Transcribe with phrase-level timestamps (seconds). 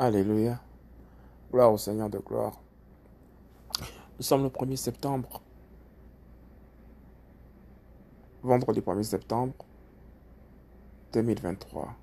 [0.00, 0.60] Alléluia.
[1.50, 2.60] Gloire au Seigneur de gloire.
[4.16, 5.42] Nous sommes le 1er septembre.
[8.44, 9.54] Vendredi 1er septembre
[11.12, 11.96] 2023.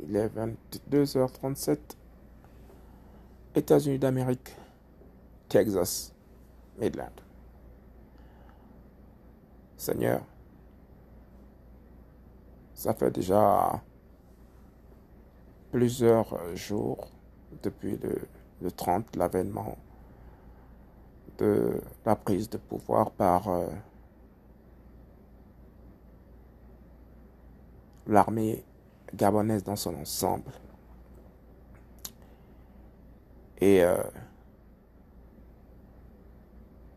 [0.00, 0.32] Il est
[0.90, 1.78] 22h37.
[3.54, 4.56] États-Unis d'Amérique.
[5.48, 6.12] Texas.
[6.76, 7.12] Midland.
[9.76, 10.22] Seigneur,
[12.74, 13.80] ça fait déjà
[15.70, 17.08] plusieurs jours
[17.62, 17.98] depuis
[18.60, 19.76] le, 30, l'avènement
[21.38, 23.68] de la prise de pouvoir par euh,
[28.06, 28.64] l'armée
[29.14, 30.52] gabonaise dans son ensemble.
[33.60, 34.02] Et euh,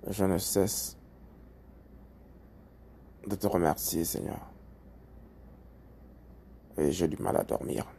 [0.10, 0.98] je ne cesse
[3.28, 4.50] de te remercier, Seigneur.
[6.78, 7.93] Et j'ai du mal à dormir.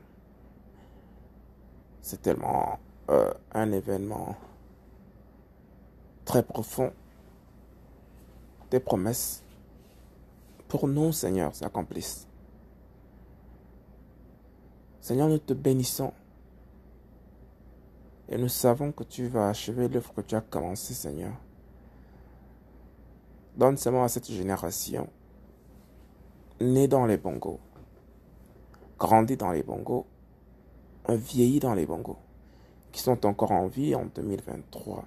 [2.05, 4.37] C'est tellement euh, un événement
[6.27, 6.93] très profond.
[8.69, 9.43] Tes promesses
[10.69, 12.29] pour nous, Seigneur, s'accomplissent.
[15.01, 16.13] Seigneur, nous te bénissons.
[18.29, 21.33] Et nous savons que tu vas achever l'œuvre que tu as commencée, Seigneur.
[23.57, 25.09] Donne seulement à cette génération,
[26.61, 27.61] née dans les bongos,
[28.99, 30.05] grandie dans les bongos,
[31.09, 32.19] vieilli dans les bongos,
[32.93, 35.05] qui sont encore en vie en 2023.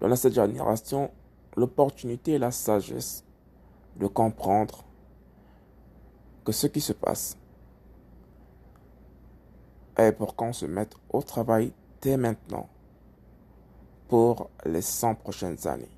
[0.00, 1.10] Donne à cette génération
[1.56, 3.24] l'opportunité et la sagesse
[3.96, 4.84] de comprendre
[6.44, 7.36] que ce qui se passe
[9.96, 12.68] est pour qu'on se mette au travail dès maintenant
[14.08, 15.96] pour les 100 prochaines années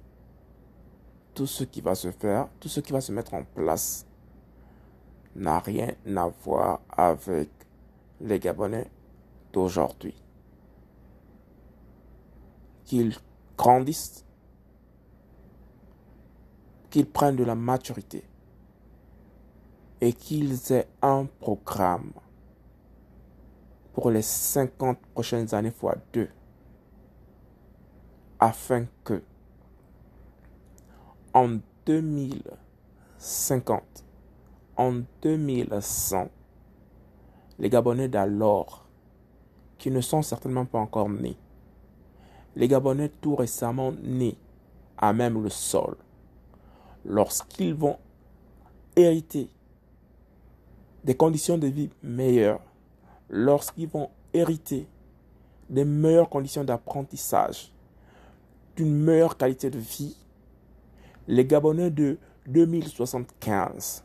[1.39, 4.05] tout ce qui va se faire, tout ce qui va se mettre en place
[5.37, 7.49] n'a rien à voir avec
[8.21, 8.91] les Gabonais
[9.53, 10.15] d'aujourd'hui.
[12.85, 13.15] Qu'ils
[13.57, 14.25] grandissent,
[16.91, 18.25] qu'ils prennent de la maturité
[20.01, 22.13] et qu'ils aient un programme
[23.93, 26.31] pour les 50 prochaines années fois deux
[28.41, 29.23] afin que
[31.35, 33.83] en 2050,
[34.77, 36.29] en 2100,
[37.59, 38.85] les Gabonais d'alors,
[39.79, 41.37] qui ne sont certainement pas encore nés,
[42.57, 44.37] les Gabonais tout récemment nés
[44.97, 45.97] à même le sol,
[47.05, 47.97] lorsqu'ils vont
[48.97, 49.49] hériter
[51.05, 52.61] des conditions de vie meilleures,
[53.29, 54.87] lorsqu'ils vont hériter
[55.71, 57.73] des meilleures conditions d'apprentissage,
[58.77, 60.17] d'une meilleure qualité de vie,
[61.27, 64.05] les Gabonais de 2075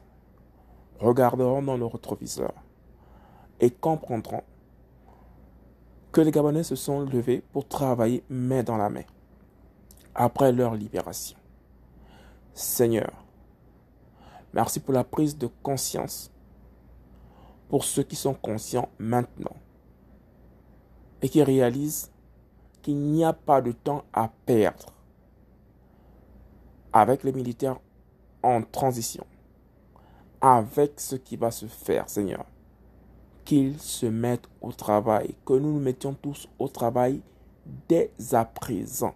[1.00, 2.53] regarderont dans le rétroviseur
[3.63, 4.44] et comprendront
[6.12, 9.06] que les Gabonais se sont levés pour travailler main dans la main
[10.13, 11.38] après leur libération.
[12.53, 13.25] Seigneur,
[14.53, 16.29] merci pour la prise de conscience
[17.69, 19.56] pour ceux qui sont conscients maintenant
[21.22, 22.12] et qui réalisent
[22.81, 24.88] qu'il n'y a pas de temps à perdre
[26.91, 27.79] avec les militaires
[28.44, 29.25] en transition,
[30.41, 32.46] avec ce qui va se faire, Seigneur.
[33.45, 37.21] Qu'ils se mettent au travail, que nous nous mettions tous au travail
[37.89, 39.13] dès à présent.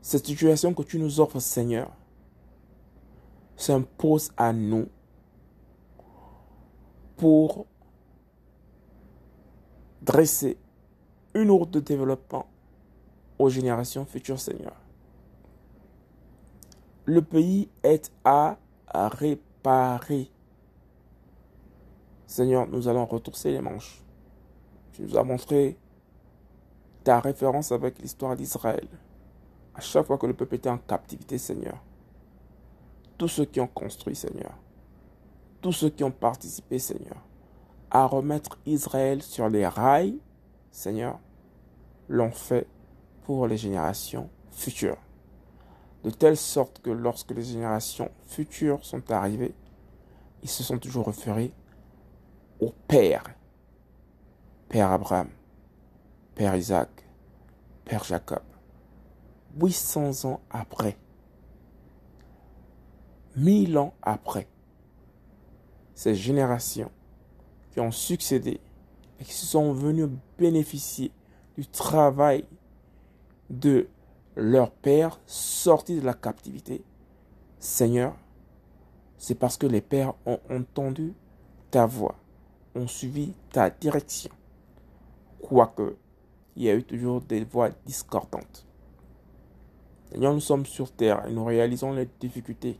[0.00, 1.90] Cette situation que tu nous offres, Seigneur,
[3.56, 4.88] s'impose à nous
[7.18, 7.66] pour
[10.00, 10.56] dresser
[11.34, 12.46] une route de développement
[13.38, 14.74] aux générations futures, Seigneur
[17.10, 18.56] le pays est à
[18.94, 20.30] réparer.
[22.30, 24.00] Seigneur, nous allons retrousser les manches.
[24.92, 25.76] Tu nous as montré
[27.02, 28.86] ta référence avec l'histoire d'Israël.
[29.74, 31.82] À chaque fois que le peuple était en captivité, Seigneur.
[33.18, 34.52] Tous ceux qui ont construit, Seigneur.
[35.60, 37.16] Tous ceux qui ont participé, Seigneur,
[37.90, 40.20] à remettre Israël sur les rails,
[40.70, 41.18] Seigneur,
[42.06, 42.68] l'ont fait
[43.24, 44.98] pour les générations futures
[46.04, 49.52] de telle sorte que lorsque les générations futures sont arrivées,
[50.44, 51.52] ils se sont toujours référés
[52.86, 53.24] Père.
[54.68, 55.28] Père Abraham,
[56.34, 56.88] Père Isaac,
[57.84, 58.42] Père Jacob.
[59.60, 60.96] 800 ans après,
[63.36, 64.46] 1000 ans après,
[65.94, 66.92] ces générations
[67.72, 68.60] qui ont succédé
[69.18, 70.08] et qui sont venues
[70.38, 71.10] bénéficier
[71.56, 72.44] du travail
[73.48, 73.88] de
[74.36, 76.84] leur père sorti de la captivité.
[77.58, 78.14] Seigneur,
[79.18, 81.12] c'est parce que les pères ont entendu
[81.72, 82.19] ta voix
[82.74, 84.30] ont suivi ta direction,
[85.40, 85.96] quoique
[86.56, 88.66] il y a eu toujours des voix discordantes.
[90.10, 92.78] Seigneur, nous sommes sur terre et nous réalisons les difficultés.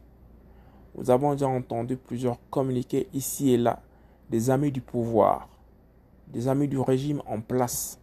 [0.97, 3.81] Nous avons déjà entendu plusieurs communiqués ici et là
[4.29, 5.49] des amis du pouvoir,
[6.29, 7.99] des amis du régime en place,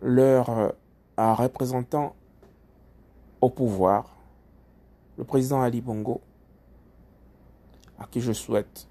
[0.00, 0.70] leur euh,
[1.16, 2.16] représentant
[3.40, 4.16] au pouvoir,
[5.16, 6.20] le président Ali Bongo,
[8.02, 8.88] à qui je souhaite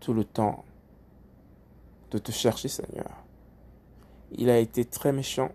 [0.00, 0.64] tout le temps
[2.10, 3.24] de te chercher, Seigneur.
[4.32, 5.50] Il a été très méchant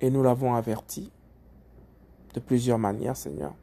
[0.00, 1.12] et nous l'avons averti
[2.34, 3.54] de plusieurs manières, Seigneur.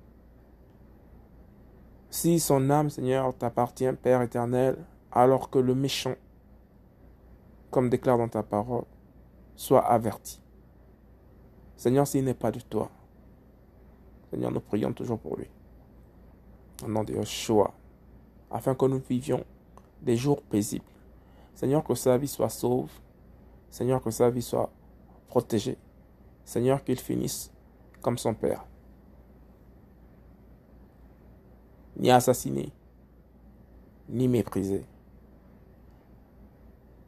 [2.09, 4.77] Si son âme, Seigneur, t'appartient, Père éternel,
[5.11, 6.15] alors que le méchant,
[7.71, 8.85] comme déclare dans ta parole,
[9.55, 10.41] soit averti.
[11.75, 12.89] Seigneur, s'il n'est pas de toi,
[14.29, 15.49] Seigneur, nous prions toujours pour lui.
[16.83, 17.73] Au nom de Yeshua,
[18.49, 19.43] afin que nous vivions
[20.01, 20.85] des jours paisibles.
[21.53, 22.89] Seigneur, que sa vie soit sauve.
[23.69, 24.71] Seigneur, que sa vie soit
[25.27, 25.77] protégée.
[26.45, 27.51] Seigneur, qu'il finisse
[28.01, 28.65] comme son Père.
[31.97, 32.71] Ni assassiné,
[34.07, 34.85] ni méprisé.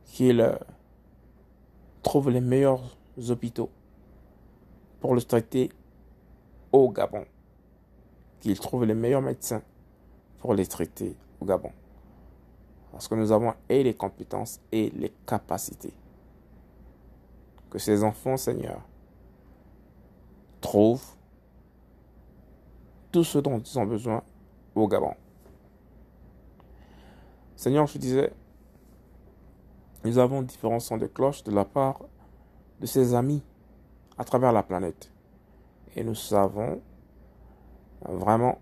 [0.06, 0.58] Qu'il euh,
[2.04, 2.98] trouve les meilleurs
[3.30, 3.70] hôpitaux
[5.00, 5.72] pour le traiter
[6.74, 7.26] au Gabon.
[8.42, 9.62] Qu'il trouve les meilleurs médecins
[10.40, 11.72] pour les traiter au Gabon.
[12.92, 15.94] Parce que nous avons et les compétences et les capacités.
[17.70, 18.82] Que ces enfants, Seigneur,
[20.60, 21.16] trouvent
[23.12, 24.24] tout ce dont ils ont besoin
[24.76, 25.14] au Gabon.
[27.56, 28.34] Seigneur, je disais,
[30.04, 32.00] nous avons différents sons de cloche de la part
[32.80, 33.44] de ses amis
[34.18, 35.12] à travers la planète.
[35.96, 36.82] Et nous savons
[38.08, 38.60] vraiment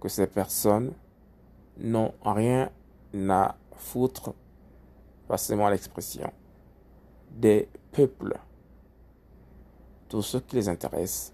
[0.00, 0.92] que ces personnes
[1.78, 2.70] n'ont rien
[3.28, 4.34] à foutre,
[5.28, 6.32] passez-moi l'expression,
[7.30, 8.38] des peuples.
[10.08, 11.32] Tout ce qui les intéresse,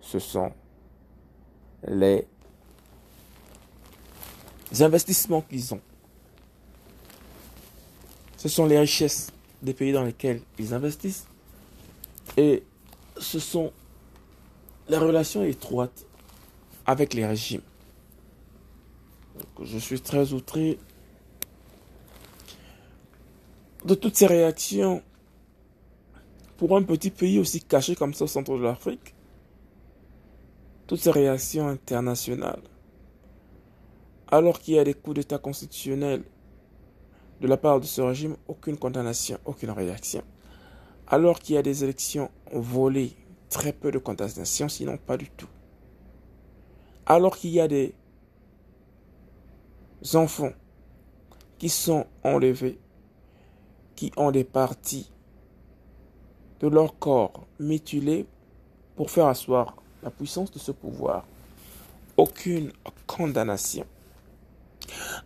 [0.00, 0.52] ce sont
[1.86, 2.26] les
[4.80, 5.80] investissements qu'ils ont.
[8.36, 9.30] Ce sont les richesses
[9.60, 11.26] des pays dans lesquels ils investissent.
[12.36, 12.62] Et
[13.18, 13.72] ce sont
[14.88, 16.06] les relations étroites
[16.86, 17.62] avec les régimes.
[19.62, 20.78] je suis très outré
[23.84, 25.02] de toutes ces réactions
[26.56, 29.14] pour un petit pays aussi caché comme ça au centre de l'Afrique.
[30.86, 32.62] Toutes ces réactions internationales.
[34.26, 36.24] Alors qu'il y a des coups d'État constitutionnels
[37.40, 40.22] de la part de ce régime, aucune condamnation, aucune réaction.
[41.06, 43.12] Alors qu'il y a des élections volées,
[43.48, 45.48] très peu de condamnation, sinon pas du tout.
[47.06, 47.94] Alors qu'il y a des
[50.14, 50.52] enfants
[51.58, 52.78] qui sont enlevés,
[53.96, 55.10] qui ont des parties
[56.60, 58.26] de leur corps mutilés
[58.96, 61.24] pour faire asseoir la puissance de ce pouvoir.
[62.16, 62.72] Aucune
[63.06, 63.86] condamnation.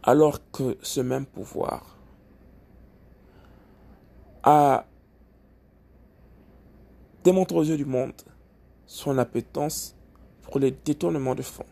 [0.02, 1.96] Alors que ce même pouvoir
[4.42, 4.84] a
[7.24, 8.12] démontré aux yeux du monde
[8.86, 9.96] son appétence
[10.42, 11.66] pour les détournements de fonds.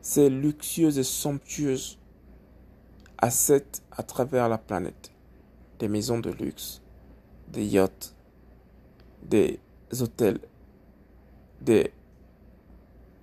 [0.00, 1.98] Ces luxueuses et somptueuses
[3.18, 5.12] assets à travers la planète,
[5.78, 6.82] des maisons de luxe,
[7.48, 8.14] des yachts,
[9.22, 9.60] des
[10.00, 10.40] hôtels,
[11.60, 11.92] des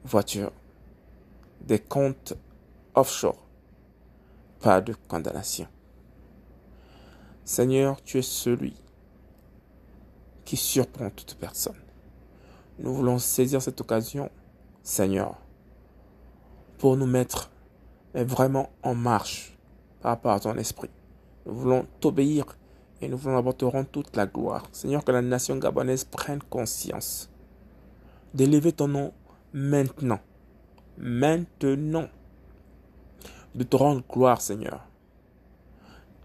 [0.03, 0.51] voitures,
[1.61, 2.33] des comptes
[2.95, 3.45] offshore.
[4.59, 5.67] Pas de condamnation.
[7.43, 8.75] Seigneur, tu es celui
[10.55, 11.75] surprend toute personne.
[12.79, 14.29] Nous voulons saisir cette occasion,
[14.83, 15.37] Seigneur,
[16.77, 17.51] pour nous mettre
[18.13, 19.57] vraiment en marche
[20.01, 20.89] par rapport à ton esprit.
[21.45, 22.45] Nous voulons t'obéir
[23.01, 24.67] et nous voulons avoir te rendre toute la gloire.
[24.71, 27.29] Seigneur, que la nation gabonaise prenne conscience
[28.33, 29.13] d'élever ton nom
[29.53, 30.19] maintenant.
[30.97, 32.07] Maintenant.
[33.53, 34.87] De te rendre gloire, Seigneur.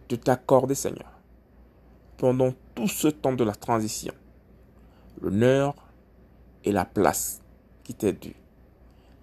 [0.08, 1.10] De t'accorder, Seigneur.
[2.16, 4.14] Pendant tout ce temps de la transition.
[5.20, 5.74] L'honneur
[6.62, 7.40] et la place
[7.82, 8.36] qui t'est due.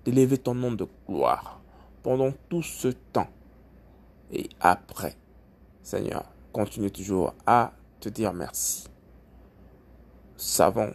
[0.03, 1.61] D'élever ton nom de gloire
[2.01, 3.29] pendant tout ce temps.
[4.31, 5.15] Et après,
[5.83, 8.87] Seigneur, continue toujours à te dire merci.
[10.35, 10.91] Savons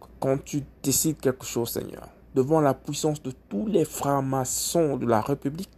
[0.00, 5.06] que quand tu décides quelque chose, Seigneur, devant la puissance de tous les francs-maçons de
[5.06, 5.70] la République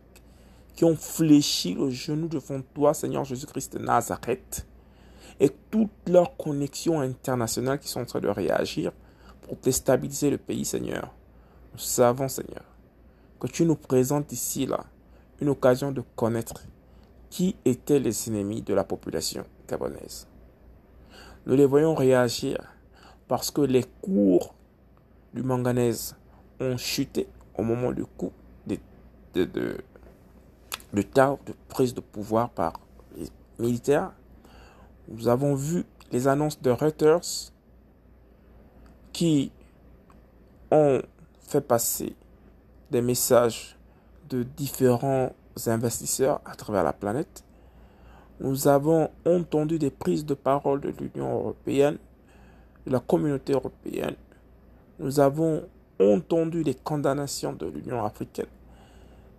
[0.75, 4.67] qui ont fléchi le genou devant toi, Seigneur Jésus-Christ de Nazareth,
[5.41, 8.93] et toutes leurs connexions internationales qui sont en train de réagir
[9.43, 11.13] pour déstabiliser le pays, Seigneur.
[11.73, 12.65] Nous savons, Seigneur,
[13.41, 14.85] que tu nous présentes ici, là,
[15.41, 16.63] une occasion de connaître
[17.31, 20.27] qui étaient les ennemis de la population gabonaise.
[21.47, 22.59] Nous les voyons réagir
[23.27, 24.55] parce que les cours
[25.33, 26.17] du manganèse
[26.61, 28.33] ont chuté au moment du coup
[28.67, 28.77] de,
[29.35, 29.77] de, de,
[30.93, 32.81] de de prise de pouvoir par
[33.17, 33.29] les
[33.59, 34.13] militaires.
[35.11, 37.51] Nous avons vu les annonces de Reuters
[39.13, 39.51] qui
[40.71, 41.03] ont
[41.41, 42.15] fait passer
[42.93, 43.77] des messages
[44.29, 45.33] de différents
[45.67, 47.45] investisseurs à travers la planète.
[48.39, 51.99] Nous avons entendu des prises de parole de l'Union européenne,
[52.87, 54.15] de la communauté européenne.
[55.01, 55.65] Nous avons
[56.01, 58.47] entendu des condamnations de l'Union africaine.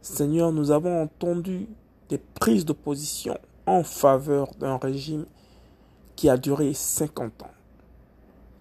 [0.02, 1.68] Seigneur, nous avons entendu
[2.10, 5.26] des prises de position en faveur d'un régime
[6.30, 7.52] a duré 50 ans,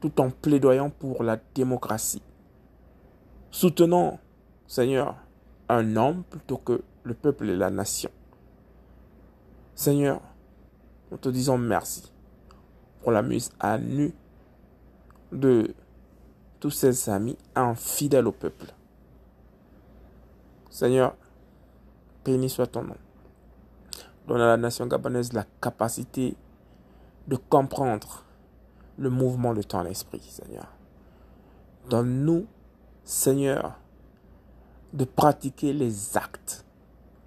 [0.01, 2.23] tout en plaidoyant pour la démocratie.
[3.51, 4.19] Soutenant,
[4.67, 5.17] Seigneur,
[5.69, 8.11] un homme plutôt que le peuple et la nation.
[9.75, 10.21] Seigneur,
[11.11, 12.13] nous te disons merci
[13.03, 14.13] pour la mise à nu
[15.33, 15.75] de
[16.61, 18.67] tous ses amis infidèles au peuple.
[20.69, 21.17] Seigneur,
[22.25, 22.97] béni soit ton nom.
[24.29, 26.37] Donne à la nation gabonaise la capacité
[27.31, 28.25] de comprendre
[28.99, 30.67] le mouvement de ton esprit, Seigneur.
[31.89, 32.47] Donne-nous,
[33.05, 33.79] Seigneur,
[34.93, 36.65] de pratiquer les actes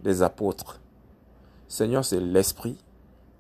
[0.02, 0.82] des apôtres.
[1.70, 2.78] Seigneur, c'est l'esprit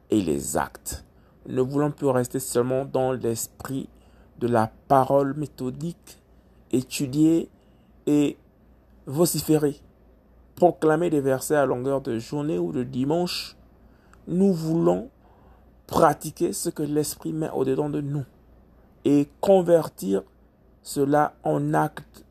[0.09, 1.03] et les actes.
[1.47, 3.89] Ne voulons plus rester seulement dans l'esprit
[4.39, 6.17] de la parole méthodique,
[6.71, 7.49] étudier
[8.07, 8.37] et
[9.05, 9.75] vociférer,
[10.55, 13.57] proclamer des versets à longueur de journée ou de dimanche.
[14.29, 15.09] Nous voulons
[15.87, 18.25] pratiquer ce que l'Esprit met au-dedans de nous
[19.05, 20.23] et convertir
[20.81, 22.25] cela en actes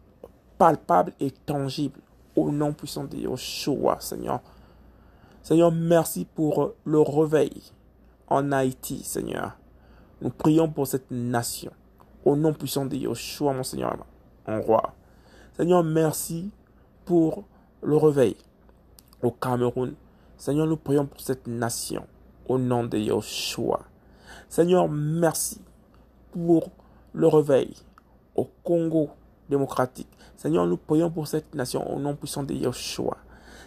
[0.59, 2.01] palpables et tangibles
[2.37, 4.41] au nom puissant de Yeshua, Seigneur.
[5.43, 7.63] Seigneur, merci pour le réveil
[8.29, 9.57] en Haïti, Seigneur.
[10.21, 11.73] Nous prions pour cette nation
[12.25, 13.97] au nom puissant de Yeshua, mon Seigneur,
[14.47, 14.95] en roi.
[15.57, 16.51] Seigneur, merci
[17.05, 17.45] pour
[17.83, 18.37] le réveil
[19.23, 19.95] au Cameroun.
[20.37, 22.07] Seigneur, nous prions pour cette nation
[22.49, 23.81] au nom de Yeshua.
[24.49, 25.61] Seigneur, merci
[26.33, 26.71] pour
[27.13, 27.75] le réveil
[28.35, 29.11] au Congo
[29.49, 30.09] démocratique.
[30.37, 33.17] Seigneur, nous prions pour cette nation au nom puissant de Yeshua.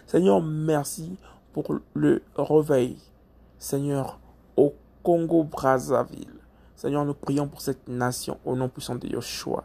[0.06, 1.16] Seigneur, merci
[1.52, 1.64] pour
[1.94, 2.98] le réveil.
[3.58, 4.18] Seigneur,
[4.56, 6.34] au Congo-Brazzaville.
[6.74, 9.64] Seigneur, nous prions pour cette nation au nom puissant de Yeshua.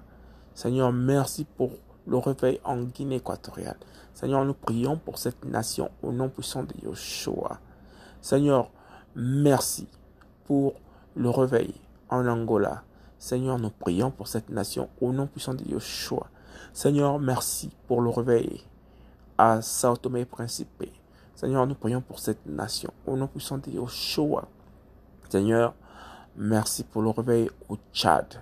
[0.53, 1.71] Seigneur, merci pour
[2.07, 3.77] le réveil en Guinée équatoriale.
[4.13, 7.59] Seigneur, nous prions pour cette nation au nom puissant de Yeshua.
[8.21, 8.69] Seigneur,
[9.15, 9.87] merci
[10.45, 10.73] pour
[11.15, 11.73] le réveil
[12.09, 12.83] en Angola.
[13.17, 16.27] Seigneur, nous prions pour cette nation au nom puissant de Yeshua.
[16.73, 18.63] Seigneur, merci pour le réveil
[19.37, 20.83] à Sao Tomé et Principe.
[21.35, 24.47] Seigneur, nous prions pour cette nation au nom puissant de Yeshua.
[25.29, 25.73] Seigneur,
[26.35, 28.41] merci pour le réveil au Tchad.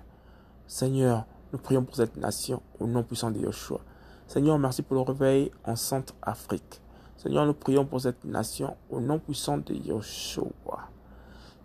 [0.68, 3.80] Seigneur, nous prions pour cette nation au nom puissant de Yeshua.
[4.28, 6.82] Seigneur, merci pour le réveil en Centrafrique.
[7.22, 10.88] Seigneur, nous prions pour cette nation au nom puissant de Yeshua.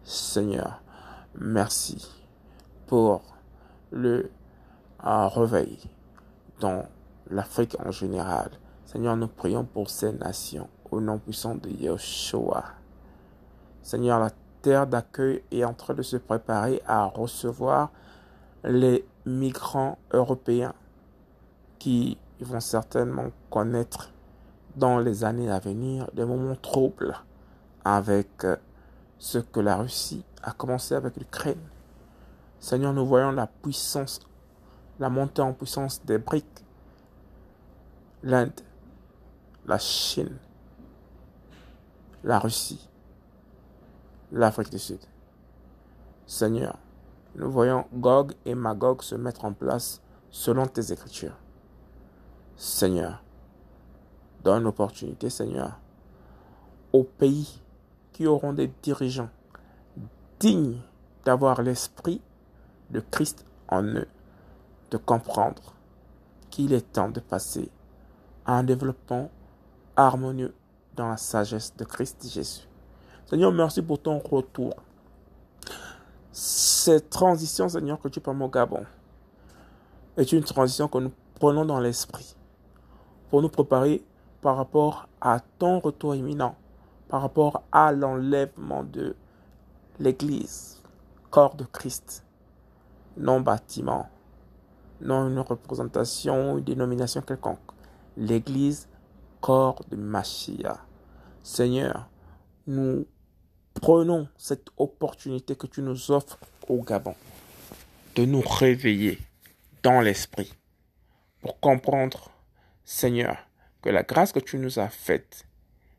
[0.03, 0.83] Seigneur,
[1.39, 2.11] merci
[2.89, 3.23] pour
[3.93, 4.33] le
[5.07, 5.79] euh, réveil
[6.59, 6.87] dans
[7.31, 8.51] l'Afrique en général.
[8.85, 12.65] Seigneur, nous prions pour ces nations au nom puissant de Yeshua.
[13.81, 14.31] Seigneur, la
[14.61, 17.93] terre d'accueil est en train de se préparer à recevoir
[18.65, 20.75] les migrants européens
[21.79, 24.11] qui vont certainement connaître
[24.77, 27.17] dans les années à venir des moments troubles
[27.85, 28.57] avec euh,
[29.19, 31.61] ce que la Russie a commencé avec l'Ukraine.
[32.59, 34.21] Seigneur, nous voyons la puissance,
[34.99, 36.65] la montée en puissance des briques,
[38.23, 38.61] l'Inde,
[39.67, 40.39] la Chine,
[42.23, 42.89] la Russie,
[44.33, 45.01] l'Afrique du Sud.
[46.27, 46.79] Seigneur,
[47.37, 50.01] nous voyons Gog et Magog se mettre en place
[50.31, 51.37] selon tes écritures.
[52.57, 53.24] Seigneur,
[54.45, 55.79] Donne l'opportunité, Seigneur,
[56.93, 57.61] aux pays
[58.13, 59.31] qui auront des dirigeants
[60.39, 60.81] dignes
[61.25, 62.21] d'avoir l'esprit
[62.91, 64.07] de Christ en eux,
[64.91, 65.75] de comprendre
[66.51, 67.71] qu'il est temps de passer
[68.45, 69.31] à un développement
[69.97, 70.55] harmonieux
[70.95, 72.69] dans la sagesse de Christ Jésus.
[73.25, 74.75] Seigneur, merci pour ton retour.
[76.31, 78.85] Cette transition, Seigneur, que tu permets au Gabon,
[80.19, 82.37] est une transition que nous prenons dans l'esprit
[83.31, 84.05] pour nous préparer
[84.45, 86.55] par rapport à ton retour imminent,
[87.09, 89.17] par rapport à l'enlèvement de
[89.99, 90.83] l'Église,
[91.31, 92.23] corps de Christ,
[93.17, 94.07] non bâtiment,
[95.01, 97.73] non une représentation, une dénomination quelconque,
[98.19, 98.87] l'Église
[99.41, 100.77] corps de Machia.
[101.43, 102.11] Seigneur,
[102.67, 103.07] nous
[103.73, 107.15] prenons cette opportunité que tu nous offres au Gabon
[108.15, 109.19] de nous réveiller
[109.83, 110.53] dans l'esprit
[111.41, 112.31] pour comprendre,
[112.85, 113.39] Seigneur,
[113.85, 115.47] que la grâce que tu nous as faite,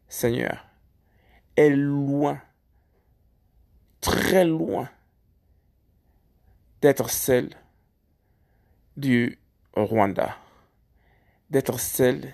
[0.07, 0.65] Seigneur,
[1.55, 2.41] est loin,
[4.01, 4.89] très loin
[6.81, 7.51] d'être celle
[8.97, 9.37] du
[9.75, 10.35] Rwanda,
[11.51, 12.33] d'être celle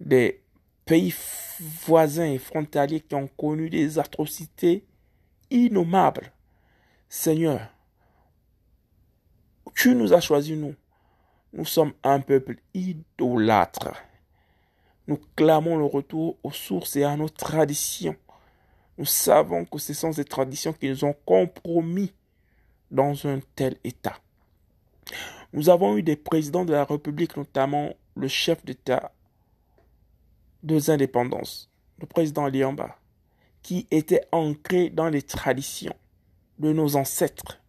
[0.00, 0.42] des
[0.86, 1.14] pays
[1.60, 4.84] voisins et frontaliers qui ont connu des atrocités
[5.52, 6.32] innommables.
[7.08, 7.60] Seigneur,
[9.76, 10.74] tu nous as choisis, nous.
[11.52, 13.94] Nous sommes un peuple idolâtre.
[15.06, 18.16] Nous clamons le retour aux sources et à nos traditions.
[18.98, 22.12] Nous savons que ce sont ces traditions qui nous ont compromis
[22.90, 24.18] dans un tel état.
[25.52, 29.12] Nous avons eu des présidents de la République, notamment le chef d'État
[30.62, 32.96] deux indépendances, le président Liamba,
[33.62, 35.96] qui était ancré dans les traditions
[36.58, 37.60] de nos ancêtres.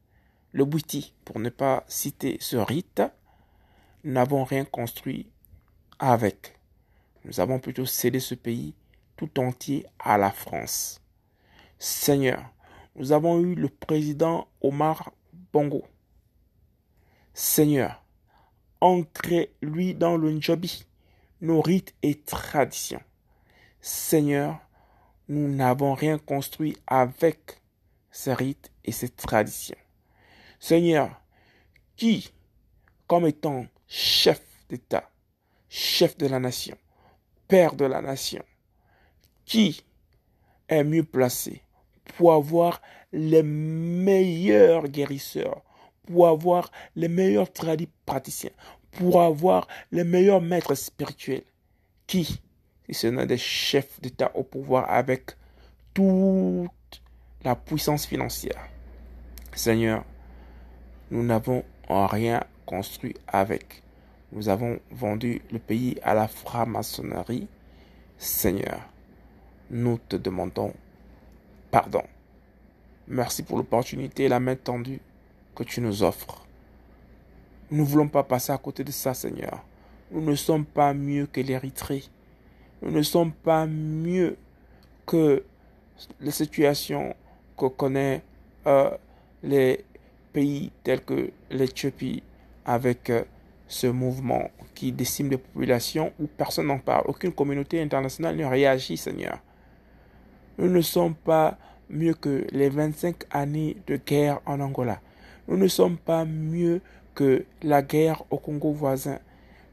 [0.51, 3.01] Le Bouti, pour ne pas citer ce rite,
[4.03, 5.27] n'avons rien construit
[5.97, 6.59] avec.
[7.25, 8.73] Nous avons plutôt cédé ce pays
[9.15, 11.01] tout entier à la France.
[11.79, 12.53] Seigneur,
[12.95, 15.11] nous avons eu le président Omar
[15.51, 15.85] Bongo.
[17.33, 18.03] Seigneur,
[18.81, 20.85] ancré lui dans le Njobi,
[21.41, 23.01] nos rites et traditions.
[23.81, 24.59] Seigneur,
[25.29, 27.61] nous n'avons rien construit avec
[28.11, 29.77] ces rites et ces traditions.
[30.59, 31.21] Seigneur,
[31.95, 32.33] qui,
[33.07, 35.09] comme étant chef d'État,
[35.69, 36.77] chef de la nation,
[37.53, 38.41] père de la nation,
[39.45, 39.83] qui
[40.67, 41.61] est mieux placé
[42.15, 42.81] pour avoir
[43.11, 45.61] les meilleurs guérisseurs,
[46.07, 47.51] pour avoir les meilleurs
[48.07, 48.49] praticiens,
[48.93, 51.43] pour avoir les meilleurs maîtres spirituels?
[52.07, 52.41] Qui,
[52.87, 55.37] si ce n'est des chefs d'État au pouvoir avec
[55.93, 56.71] toute
[57.43, 58.67] la puissance financière.
[59.53, 60.03] Seigneur,
[61.11, 63.83] nous n'avons rien construit avec.
[64.31, 67.47] Nous avons vendu le pays à la franc-maçonnerie.
[68.23, 68.79] Seigneur,
[69.69, 70.73] nous te demandons
[71.69, 72.03] pardon.
[73.05, 75.01] Merci pour l'opportunité et la main tendue
[75.53, 76.45] que tu nous offres.
[77.69, 79.61] Nous ne voulons pas passer à côté de ça, Seigneur.
[80.09, 82.05] Nous ne sommes pas mieux que l'Érythrée.
[82.81, 84.37] Nous ne sommes pas mieux
[85.05, 85.43] que
[86.21, 87.13] les situations
[87.57, 88.21] que connaissent
[88.67, 88.91] euh,
[89.43, 89.83] les
[90.31, 92.23] pays tels que l'Éthiopie
[92.63, 93.25] avec euh,
[93.73, 97.05] ce mouvement qui décime les populations où personne n'en parle.
[97.07, 99.39] Aucune communauté internationale ne réagit, Seigneur.
[100.59, 101.57] Nous ne sommes pas
[101.89, 105.01] mieux que les 25 années de guerre en Angola.
[105.47, 106.81] Nous ne sommes pas mieux
[107.15, 109.17] que la guerre au Congo voisin.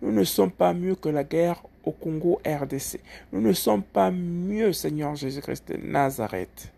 [0.01, 3.01] Nous ne sommes pas mieux que la guerre au Congo RDC.
[3.33, 6.73] Nous ne sommes pas mieux, Seigneur Jésus-Christ de Nazareth,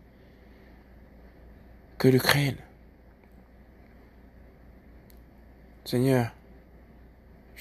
[1.97, 2.57] que l'Ukraine.
[5.85, 6.31] Seigneur,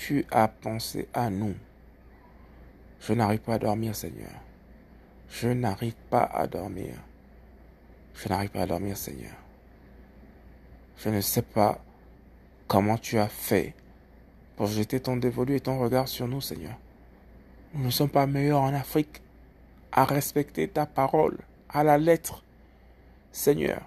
[0.07, 1.55] tu as pensé à nous.
[2.99, 4.33] Je n'arrive pas à dormir, Seigneur.
[5.29, 6.95] Je n'arrive pas à dormir.
[8.15, 9.37] Je n'arrive pas à dormir, Seigneur.
[10.97, 11.79] Je ne sais pas
[12.67, 13.77] comment tu as fait
[14.57, 16.77] pour jeter ton dévolu et ton regard sur nous, Seigneur.
[17.73, 19.23] Nous ne sommes pas meilleurs en Afrique
[19.93, 21.39] à respecter ta parole
[21.69, 22.43] à la lettre.
[23.31, 23.83] Seigneur,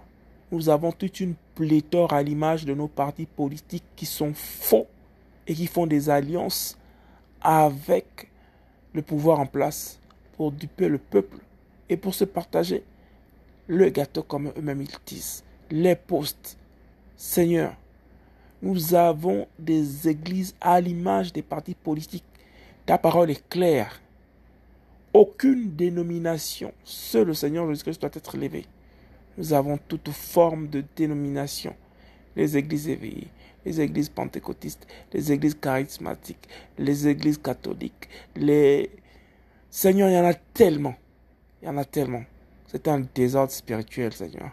[0.54, 4.88] nous avons toute une pléthore à l'image de nos partis politiques qui sont faux
[5.48, 6.78] et qui font des alliances
[7.42, 8.30] avec
[8.94, 10.00] le pouvoir en place
[10.38, 11.38] pour duper le peuple
[11.90, 12.84] et pour se partager
[13.68, 16.58] le gâteau comme eux-mêmes ils disent, les postes.
[17.18, 17.74] Seigneur,
[18.62, 22.24] nous avons des églises à l'image des partis politiques.
[22.86, 24.02] Ta parole est claire.
[25.14, 28.66] Aucune dénomination, seul le Seigneur Jésus-Christ doit être élevé.
[29.38, 31.74] Nous avons toute forme de dénomination.
[32.36, 33.30] Les églises éveillées,
[33.66, 36.48] les églises pentecôtistes, les églises charismatiques,
[36.78, 38.90] les églises catholiques, les...
[39.70, 40.96] Seigneur, il y en a tellement.
[41.62, 42.24] Il y en a tellement.
[42.68, 44.52] C'est un désordre spirituel, Seigneur.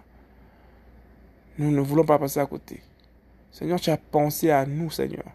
[1.59, 2.83] Nous ne voulons pas passer à côté.
[3.51, 5.27] Seigneur, tu as pensé à nous, Seigneur.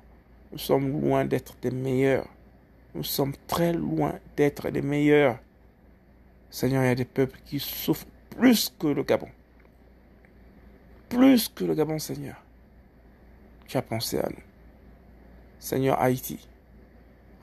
[0.51, 2.27] Nous sommes loin d'être des meilleurs.
[2.95, 5.37] Nous sommes très loin d'être les meilleurs.
[6.49, 9.29] Seigneur, il y a des peuples qui souffrent plus que le Gabon.
[11.09, 12.41] Plus que le Gabon, Seigneur.
[13.67, 14.43] Tu as pensé à nous.
[15.59, 16.47] Seigneur, Haïti.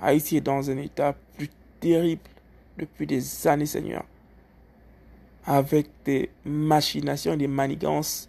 [0.00, 2.22] Haïti est dans un état plus terrible
[2.78, 4.04] depuis des années, Seigneur.
[5.46, 8.28] Avec des machinations, des manigances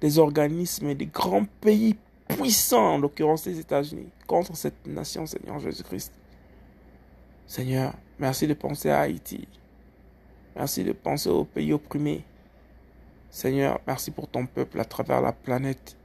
[0.00, 1.96] des organismes et des grands pays
[2.28, 6.12] puissants, en l'occurrence les États-Unis, contre cette nation, Seigneur Jésus-Christ.
[7.46, 9.48] Seigneur, merci de penser à Haïti.
[10.54, 12.24] Merci de penser aux pays opprimés.
[13.30, 15.96] Seigneur, merci pour ton peuple à travers la planète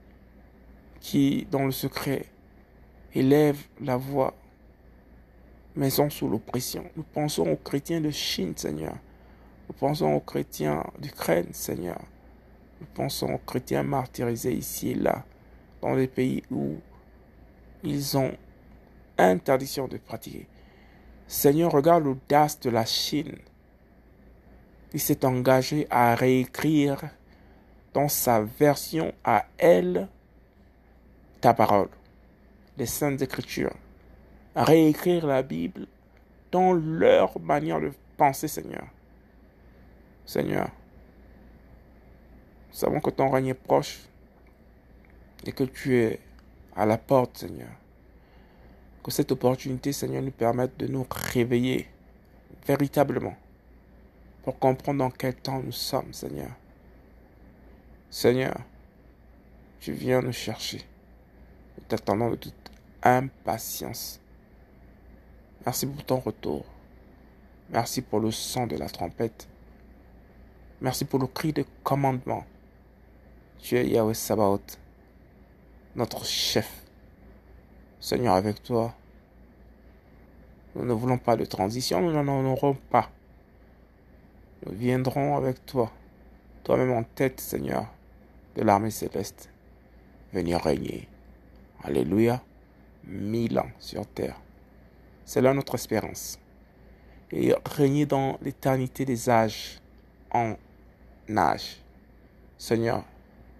[1.03, 2.25] qui, dans le secret,
[3.13, 4.33] élève la voix,
[5.75, 6.85] maison sous l'oppression.
[6.95, 8.95] Nous pensons aux chrétiens de Chine, Seigneur.
[9.67, 11.99] Nous pensons aux chrétiens d'Ukraine, Seigneur.
[12.79, 15.25] Nous pensons aux chrétiens martyrisés ici et là,
[15.81, 16.77] dans les pays où
[17.83, 18.31] ils ont
[19.17, 20.47] interdiction de pratiquer.
[21.27, 23.35] Seigneur, regarde l'audace de la Chine.
[24.93, 27.01] Il s'est engagé à réécrire
[27.93, 30.07] dans sa version à elle
[31.43, 31.89] ta parole,
[32.77, 33.75] les saintes écritures,
[34.55, 35.87] réécrire la Bible
[36.53, 38.87] dans leur manière de penser, Seigneur.
[40.25, 40.69] Seigneur,
[42.69, 44.03] nous savons que ton règne est proche
[45.45, 46.21] et que tu es
[46.77, 47.75] à la porte, Seigneur.
[49.03, 51.89] Que cette opportunité, Seigneur, nous permette de nous réveiller
[52.65, 53.35] véritablement
[54.43, 56.51] pour comprendre dans quel temps nous sommes, Seigneur.
[58.09, 58.55] Seigneur,
[59.81, 60.85] tu viens nous chercher.
[61.93, 62.71] Nous t'attendons de toute
[63.03, 64.19] impatience.
[65.63, 66.65] Merci pour ton retour.
[67.69, 69.47] Merci pour le son de la trompette.
[70.81, 72.45] Merci pour le cri de commandement.
[73.59, 74.79] Tu es Yahweh Sabaoth,
[75.95, 76.83] notre chef.
[77.99, 78.95] Seigneur, avec toi,
[80.75, 83.11] nous ne voulons pas de transition, nous n'en aurons pas.
[84.65, 85.91] Nous viendrons avec toi,
[86.63, 87.85] toi-même en tête, Seigneur,
[88.55, 89.51] de l'armée céleste,
[90.33, 91.07] venir régner.
[91.83, 92.41] Alléluia,
[93.03, 94.39] mille ans sur terre.
[95.25, 96.39] C'est là notre espérance.
[97.31, 99.79] Et régner dans l'éternité des âges
[100.31, 100.55] en
[101.29, 101.77] âge.
[102.57, 103.03] Seigneur,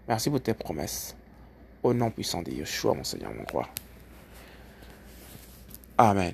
[0.08, 1.16] merci pour tes promesses.
[1.82, 3.68] Au nom puissant de Yeshua, mon Seigneur, mon roi.
[5.98, 6.34] Amen.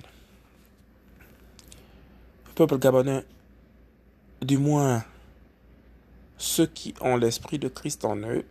[2.54, 3.24] Peuple gabonais,
[4.42, 5.04] du moins
[6.38, 8.46] ceux qui ont l'esprit de Christ en eux,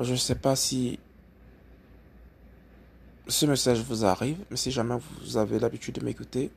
[0.00, 0.98] je ne sais pas si
[3.26, 6.50] ce message vous arrive, mais si jamais vous avez l'habitude de m'écouter,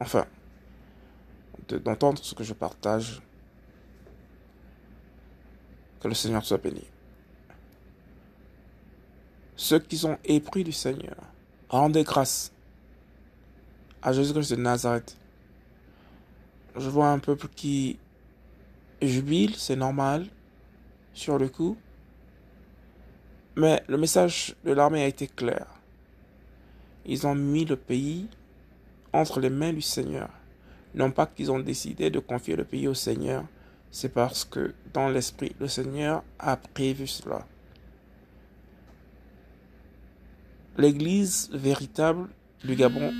[0.00, 0.26] enfin,
[1.68, 3.22] d'entendre ce que je partage,
[6.00, 6.84] que le Seigneur soit béni
[9.56, 11.16] ceux qui sont épris du Seigneur,
[11.68, 12.52] rendez grâce
[14.02, 15.16] à Jésus-Christ de Nazareth.
[16.76, 17.98] Je vois un peuple qui
[19.00, 20.26] jubile, c'est normal,
[21.14, 21.76] sur le coup.
[23.56, 25.66] Mais le message de l'armée a été clair.
[27.06, 28.28] Ils ont mis le pays
[29.14, 30.28] entre les mains du Seigneur.
[30.94, 33.44] Non pas qu'ils ont décidé de confier le pays au Seigneur,
[33.90, 37.46] c'est parce que dans l'esprit, le Seigneur a prévu cela.
[40.76, 42.28] L'église véritable
[42.62, 43.12] du Gabon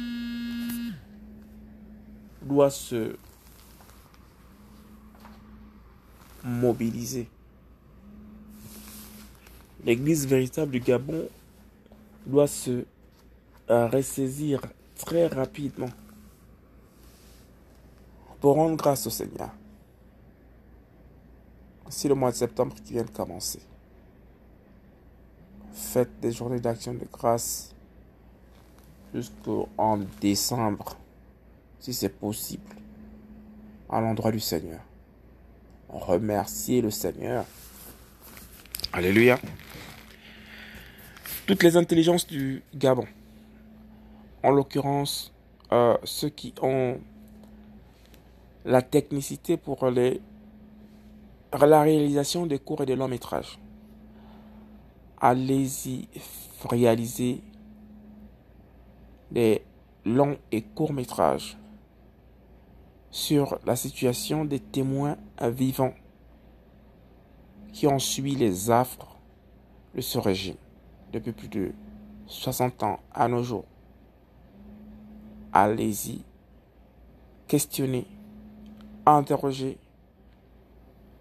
[2.43, 3.17] doit se
[6.45, 7.31] mobiliser.
[9.87, 11.29] L'église véritable du Gabon
[12.27, 12.85] doit se
[13.71, 14.61] euh, ressaisir
[14.97, 15.91] très rapidement
[18.41, 19.51] pour rendre grâce au Seigneur.
[21.89, 23.61] C'est le mois de septembre qui vient de commencer.
[25.73, 27.73] Faites des journées d'action de grâce
[29.15, 30.97] jusqu'en décembre,
[31.79, 32.75] si c'est possible,
[33.89, 34.81] à l'endroit du Seigneur.
[35.89, 37.45] Remerciez le Seigneur.
[38.93, 39.39] Alléluia.
[41.47, 43.07] Toutes les intelligences du Gabon,
[44.43, 45.33] en l'occurrence
[45.71, 46.99] euh, ceux qui ont
[48.65, 50.13] la technicité pour la
[51.53, 53.61] réalisation des cours et des longs métrages.
[55.21, 56.09] Allez-y
[56.69, 57.41] réaliser
[59.31, 59.63] des
[60.05, 61.57] longs et courts métrages
[63.13, 65.95] sur la situation des témoins vivants
[67.73, 69.17] qui ont suivi les affres
[69.95, 70.57] de ce régime
[71.21, 71.73] depuis plus de
[72.27, 73.65] 60 ans à nos jours.
[75.53, 76.23] Allez-y,
[77.47, 78.07] questionnez,
[79.07, 79.79] interrogez,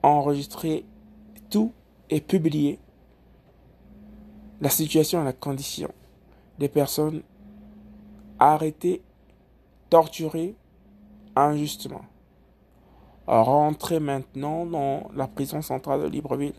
[0.03, 0.86] enregistrez
[1.49, 1.71] tout
[2.10, 2.79] et publiez
[4.62, 5.91] la situation et la condition
[6.60, 7.21] des personnes
[8.39, 9.01] arrêtées,
[9.89, 10.55] torturées
[11.36, 12.05] injustement.
[13.27, 16.53] Rentrez maintenant dans la prison centrale de Libreville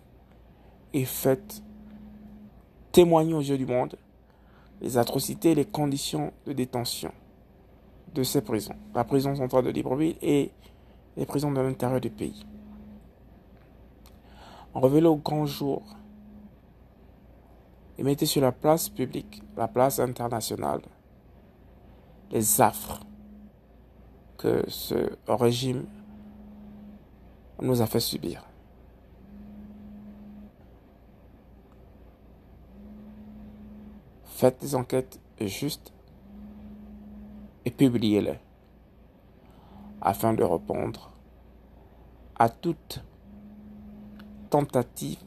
[0.93, 1.63] et faites
[2.97, 3.95] témoigner aux yeux du monde
[4.81, 7.13] les atrocités et les conditions de détention
[8.15, 8.77] de ces prisons.
[8.95, 10.51] La prison centrale de Libreville et
[11.19, 12.47] les prisons de l'intérieur du pays.
[14.75, 15.83] Révélez au grand jour
[17.99, 20.81] et mettez sur la place publique, la place internationale,
[22.31, 23.01] les affres
[24.39, 25.85] que ce régime
[27.61, 28.43] nous a fait subir.
[34.37, 35.95] Faites des enquêtes justes
[37.65, 38.39] et publiez-les
[40.03, 41.11] afin de répondre
[42.35, 43.03] à toute
[44.51, 45.23] tentative,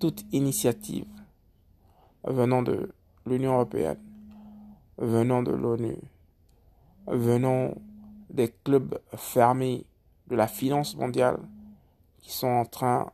[0.00, 1.06] toute initiative
[2.24, 2.92] venant de
[3.26, 4.02] l'Union européenne,
[4.98, 5.98] venant de l'ONU,
[7.06, 7.74] venant
[8.28, 9.86] des clubs fermés
[10.26, 11.38] de la finance mondiale
[12.22, 13.12] qui sont en train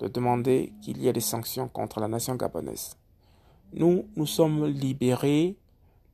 [0.00, 2.99] de demander qu'il y ait des sanctions contre la nation gabonaise.
[3.72, 5.56] Nous, nous sommes libérés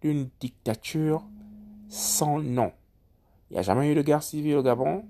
[0.02, 1.24] d'une dictature
[1.88, 2.72] sans nom.
[3.50, 5.04] Il n'y a jamais eu de guerre civile au Gabon.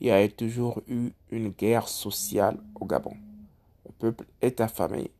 [0.00, 3.16] Il y a toujours eu une guerre sociale au Gabon.
[3.86, 5.10] Le peuple est affamé.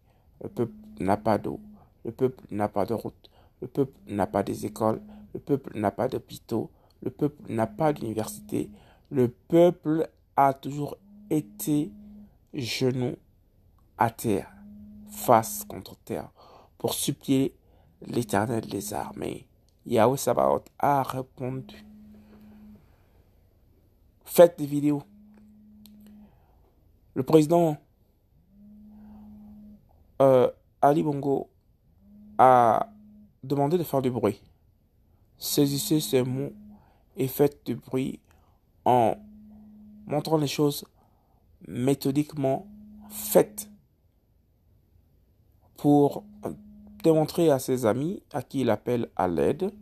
[0.43, 1.59] Le peuple n'a pas d'eau.
[2.05, 3.31] Le peuple n'a pas de route.
[3.61, 5.01] Le peuple n'a pas des écoles.
[5.33, 6.71] Le peuple n'a pas d'hôpitaux.
[7.03, 8.71] Le peuple n'a pas d'université.
[9.11, 10.97] Le peuple a toujours
[11.31, 11.91] été
[12.53, 13.17] genou
[13.99, 14.53] à terre,
[15.09, 16.31] face contre terre,
[16.85, 17.57] pour supplier
[18.03, 19.49] l'éternel des armées.
[19.87, 21.83] Yahweh Sabaoth a répondu.
[24.27, 25.03] Faites des vidéos.
[27.15, 27.79] Le président
[30.21, 30.51] euh,
[30.83, 31.49] Ali Bongo
[32.37, 32.91] a
[33.43, 34.43] demandé de faire du bruit.
[35.39, 36.53] Saisissez ces mots
[37.17, 38.21] et faites du bruit
[38.85, 39.17] en
[40.05, 40.85] montrant les choses
[41.67, 42.67] méthodiquement
[43.09, 43.71] faites
[45.79, 46.25] pour
[47.05, 49.73] démontrer à ses amis, à qui il appelle à l'aide,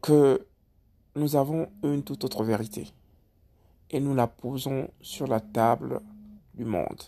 [0.00, 0.46] que
[1.16, 2.92] nous avons une toute autre vérité
[3.90, 6.00] et nous la posons sur la table
[6.54, 7.02] du monde.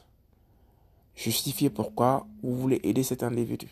[1.14, 3.68] Justifiez pourquoi vous voulez aider cet individu.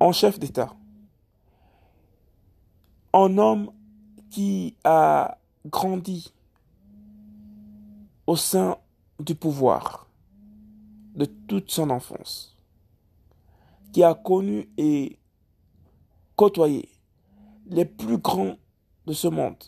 [0.00, 0.74] En chef d'État,
[3.12, 3.70] un homme
[4.30, 6.32] qui a grandi
[8.26, 8.76] au sein
[9.20, 10.08] du pouvoir
[11.14, 12.53] de toute son enfance,
[13.94, 15.20] qui a connu et
[16.34, 16.88] côtoyé
[17.66, 18.56] les plus grands
[19.06, 19.62] de ce monde,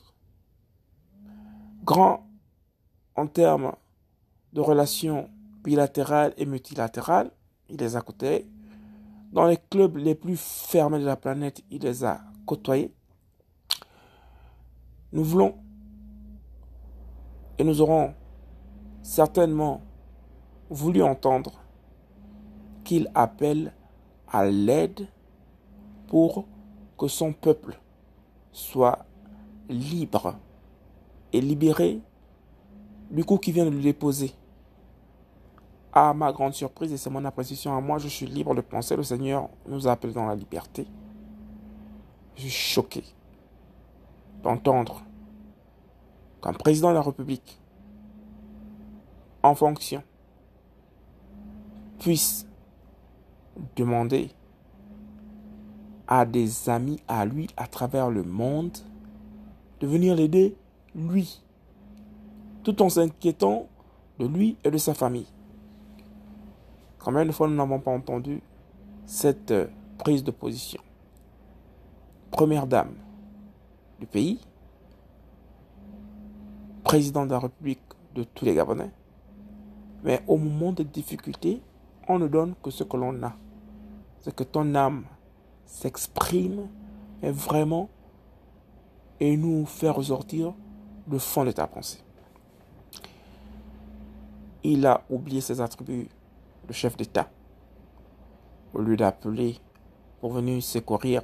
[1.84, 2.28] grands
[3.14, 3.76] en termes
[4.52, 5.30] de relations
[5.62, 7.30] bilatérales et multilatérales,
[7.70, 8.50] il les a côtoyés.
[9.30, 12.92] Dans les clubs les plus fermés de la planète, il les a côtoyés.
[15.12, 15.54] Nous voulons
[17.58, 18.12] et nous aurons
[19.02, 19.82] certainement
[20.68, 21.60] voulu entendre
[22.82, 23.72] qu'il appelle
[24.30, 25.08] à l'aide
[26.08, 26.46] pour
[26.98, 27.78] que son peuple
[28.52, 29.04] soit
[29.68, 30.36] libre
[31.32, 32.00] et libéré
[33.10, 34.32] du coup qui vient de le déposer.
[35.92, 38.96] À ma grande surprise, et c'est mon appréciation à moi, je suis libre de penser,
[38.96, 40.86] le Seigneur nous appelle dans la liberté.
[42.34, 43.02] Je suis choqué
[44.42, 45.02] d'entendre
[46.42, 47.58] qu'un président de la République
[49.42, 50.02] en fonction
[51.98, 52.45] puisse
[53.76, 54.30] demander
[56.08, 58.76] à des amis à lui à travers le monde
[59.80, 60.56] de venir l'aider,
[60.94, 61.42] lui,
[62.62, 63.66] tout en s'inquiétant
[64.18, 65.26] de lui et de sa famille.
[66.98, 68.40] Combien de fois nous n'avons pas entendu
[69.04, 69.66] cette euh,
[69.98, 70.80] prise de position?
[72.30, 72.94] Première dame
[74.00, 74.40] du pays,
[76.82, 77.80] président de la République
[78.14, 78.90] de tous les Gabonais,
[80.02, 81.60] mais au moment de difficultés,
[82.08, 83.34] on ne donne que ce que l'on a.
[84.26, 85.04] C'est que ton âme
[85.66, 86.66] s'exprime,
[87.22, 87.88] et vraiment,
[89.20, 90.52] et nous faire ressortir
[91.08, 92.00] le fond de ta pensée.
[94.64, 96.08] Il a oublié ses attributs
[96.66, 97.30] de chef d'État.
[98.74, 99.60] Au lieu d'appeler
[100.20, 101.22] pour venir secourir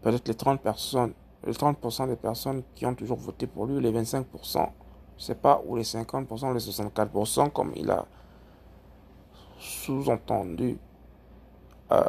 [0.00, 3.90] peut-être les 30 personnes, les 30% des personnes qui ont toujours voté pour lui, les
[3.90, 4.70] 25%,
[5.16, 8.06] je sais pas, ou les 50%, les 64%, comme il a
[9.58, 10.78] sous-entendu
[11.92, 12.04] euh,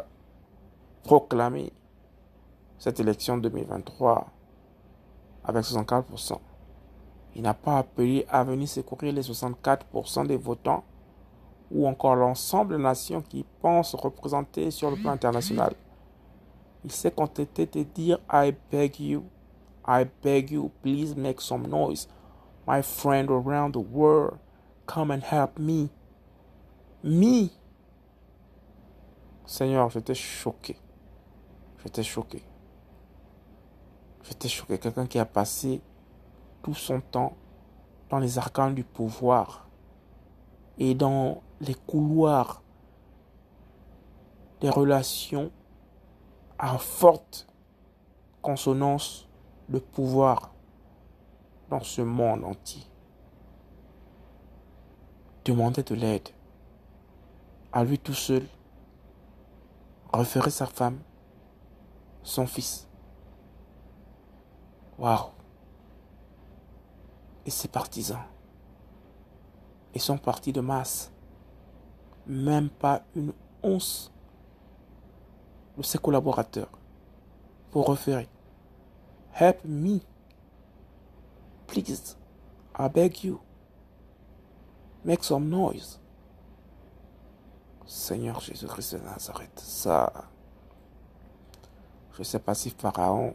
[1.02, 1.72] proclamer
[2.78, 4.26] cette élection 2023
[5.44, 6.38] avec 64%.
[7.36, 10.84] Il n'a pas appelé à venir secourir les 64% des votants
[11.70, 15.74] ou encore l'ensemble des nations qui pensent représenter sur le plan international.
[16.84, 19.24] Il s'est contenté de dire I beg you,
[19.86, 22.08] I beg you, please make some noise.
[22.66, 24.38] My friend around the world,
[24.86, 25.90] come and help me.
[27.02, 27.50] Me.
[29.46, 30.76] Seigneur, j'étais choqué.
[31.82, 32.42] J'étais choqué.
[34.22, 34.78] J'étais choqué.
[34.78, 35.80] Quelqu'un qui a passé
[36.62, 37.34] tout son temps
[38.10, 39.68] dans les arcanes du pouvoir
[40.78, 42.62] et dans les couloirs
[44.60, 45.50] des relations
[46.58, 47.46] à forte
[48.42, 49.28] consonance
[49.68, 50.52] de pouvoir
[51.70, 52.82] dans ce monde entier.
[55.44, 56.28] Demander de l'aide
[57.72, 58.46] à lui tout seul,
[60.12, 60.98] référer sa femme,
[62.22, 62.88] son fils.
[64.98, 65.30] Waouh!
[67.46, 68.22] Et ses partisans.
[69.94, 71.12] Ils sont partis de masse.
[72.26, 74.12] Même pas une once
[75.76, 76.70] de ses collaborateurs
[77.70, 78.28] pour référer.
[79.32, 80.00] Help me.
[81.66, 82.16] Please.
[82.78, 83.40] I beg you.
[85.04, 85.98] Make some noise.
[87.86, 90.12] Seigneur Jésus-Christ de Nazareth, ça.
[92.12, 93.34] Je ne sais pas si Pharaon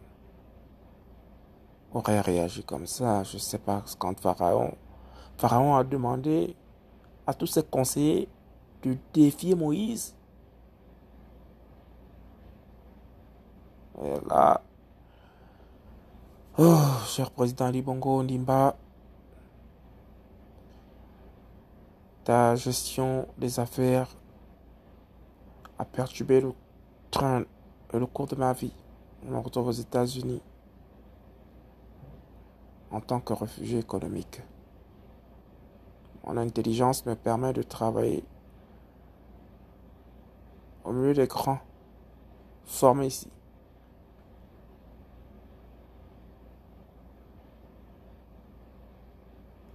[1.93, 3.23] aurait réagi comme ça.
[3.23, 4.75] Je ne sais pas quand Pharaon.
[5.38, 6.55] Pharaon a demandé
[7.27, 8.29] à tous ses conseillers
[8.84, 10.15] de défier Moïse.
[14.03, 14.62] Et là,
[16.58, 16.77] oh,
[17.08, 18.75] cher président Libongo Ndimba,
[22.25, 24.10] ta gestion des affaires
[25.77, 26.53] a perturbé le
[27.11, 27.43] train
[27.93, 28.73] et le cours de ma vie.
[29.23, 30.41] Me retrouve aux États-Unis
[32.91, 34.41] en tant que réfugié économique.
[36.25, 38.23] Mon intelligence me permet de travailler
[40.83, 41.59] au milieu des grands
[42.65, 43.29] formés ici.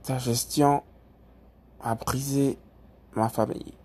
[0.03, 0.83] Ta gestion
[1.81, 2.59] a brisé
[3.15, 3.80] ma famille.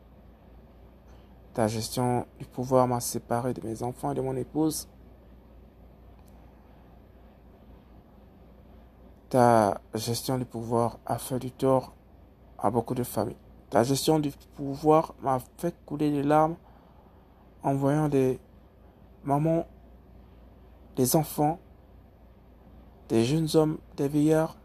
[1.55, 4.89] Ta gestion du pouvoir m'a séparé de mes enfants et de mon épouse.
[9.29, 11.93] Ta gestion du pouvoir a fait du tort
[12.59, 13.37] à beaucoup de familles.
[13.69, 16.57] Ta gestion du pouvoir m'a fait couler des larmes
[17.63, 18.37] en voyant des
[19.23, 19.65] mamans,
[20.97, 21.57] des enfants,
[23.07, 24.57] des jeunes hommes, des vieillards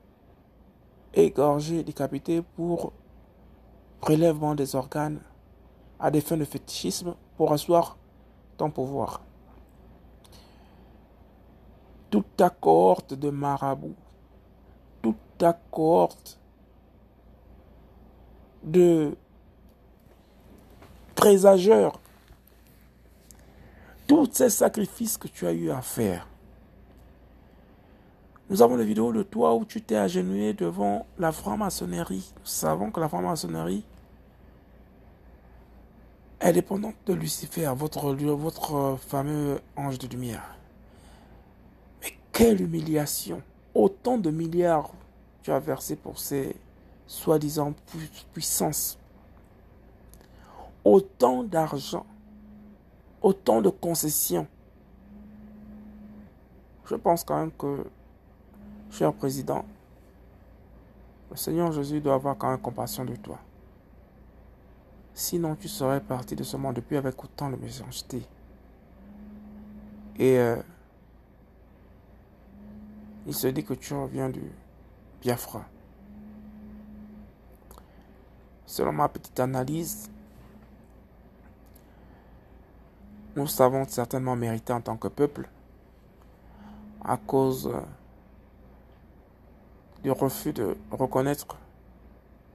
[1.14, 2.92] égorgés, décapités pour
[4.00, 5.20] prélèvement des organes
[6.00, 7.96] à des fins de fétichisme pour asseoir
[8.56, 9.20] ton pouvoir.
[12.10, 13.94] Toute ta cohorte de marabouts,
[15.02, 16.40] toute ta cohorte
[18.62, 19.16] de
[21.14, 22.00] présageurs,
[24.08, 26.26] tous ces sacrifices que tu as eu à faire.
[28.48, 32.32] Nous avons des vidéos de toi où tu t'es agenouillé devant la franc-maçonnerie.
[32.40, 33.84] Nous savons que la franc-maçonnerie
[36.40, 40.56] indépendante de Lucifer, votre, votre fameux ange de lumière.
[42.02, 43.42] Mais quelle humiliation
[43.74, 44.90] Autant de milliards
[45.42, 46.54] tu as versé pour ces
[47.06, 47.74] soi-disant
[48.32, 48.98] puissances.
[50.84, 52.06] Autant d'argent,
[53.22, 54.46] autant de concessions.
[56.86, 57.84] Je pense quand même que,
[58.90, 59.64] cher président,
[61.30, 63.38] le Seigneur Jésus doit avoir quand même compassion de toi.
[65.14, 68.22] Sinon, tu serais parti de ce monde depuis avec autant de méchanceté.
[70.18, 70.56] Et euh,
[73.26, 74.42] il se dit que tu reviens du
[75.20, 75.64] Biafra.
[78.66, 80.10] Selon ma petite analyse,
[83.36, 85.48] nous savons certainement mériter en tant que peuple
[87.02, 87.80] à cause euh,
[90.02, 91.56] du refus de reconnaître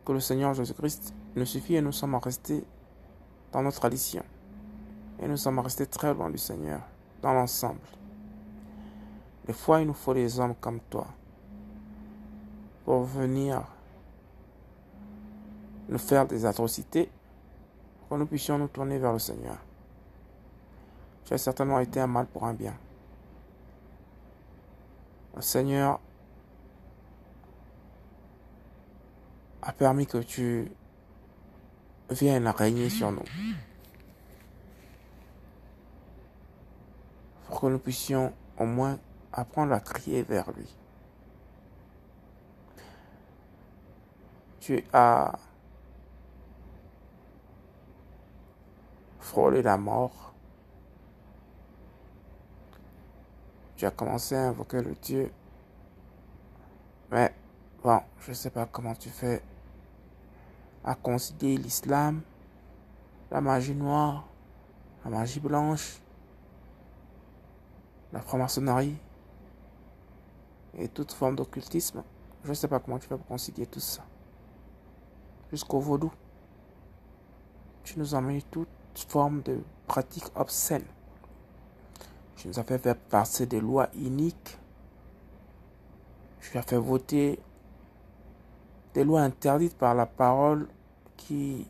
[0.05, 2.63] que le Seigneur Jésus-Christ nous suffit et nous sommes restés
[3.51, 4.23] dans notre tradition.
[5.19, 6.81] Et nous sommes restés très loin du Seigneur,
[7.21, 7.79] dans l'ensemble.
[9.45, 11.07] Des fois, il nous faut des hommes comme toi
[12.83, 13.63] pour venir
[15.89, 17.09] nous faire des atrocités,
[17.99, 19.57] pour que nous puissions nous tourner vers le Seigneur.
[21.25, 22.75] Tu as certainement été un mal pour un bien.
[25.35, 25.99] Le Seigneur
[29.61, 30.71] a permis que tu
[32.09, 33.23] vienne régner sur nous.
[37.47, 38.99] Pour que nous puissions au moins
[39.31, 40.73] apprendre à crier vers lui.
[44.59, 45.37] Tu as
[49.19, 50.33] frôlé la mort.
[53.75, 55.31] Tu as commencé à invoquer le Dieu.
[57.11, 57.33] Mais
[57.83, 59.43] bon, je ne sais pas comment tu fais
[60.85, 62.21] à considérer l'islam,
[63.31, 64.27] la magie noire,
[65.03, 65.99] la magie blanche,
[68.13, 68.95] la franc-maçonnerie
[70.77, 72.03] et toute forme d'occultisme.
[72.43, 74.03] Je ne sais pas comment tu vas considérer tout ça.
[75.51, 76.11] Jusqu'au vaudou.
[77.83, 78.67] Tu nous emmènes toute
[79.07, 80.85] forme de pratique obscène.
[82.35, 84.59] Tu nous as fait faire passer des lois iniques.
[86.41, 87.39] Tu as fait voter
[88.93, 90.67] des lois interdites par la parole
[91.17, 91.67] qui,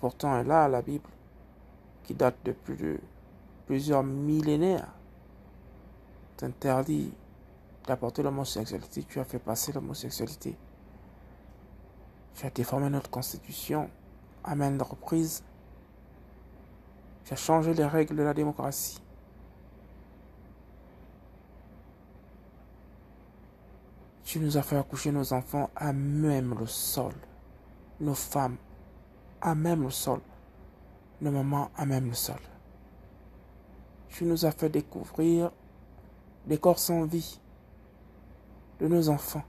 [0.00, 1.08] pourtant, est là, la Bible,
[2.04, 2.98] qui date de plus de
[3.66, 4.92] plusieurs millénaires.
[6.36, 7.12] T'interdis
[7.86, 10.56] d'apporter l'homosexualité, tu as fait passer l'homosexualité.
[12.34, 13.90] Tu as déformé notre constitution
[14.42, 15.44] à maintes reprises.
[17.24, 19.00] Tu as changé les règles de la démocratie.
[24.24, 27.12] Tu nous as fait accoucher nos enfants à même le sol.
[28.02, 28.56] Nos femmes
[29.40, 30.20] à même le sol.
[31.20, 32.40] Nos mamans à même le sol.
[34.08, 35.52] Tu nous as fait découvrir
[36.46, 37.40] des corps sans vie
[38.80, 39.44] de nos enfants,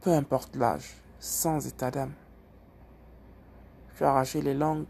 [0.00, 2.14] peu importe l'âge, sans état d'âme.
[3.96, 4.86] Tu as arraché les langues,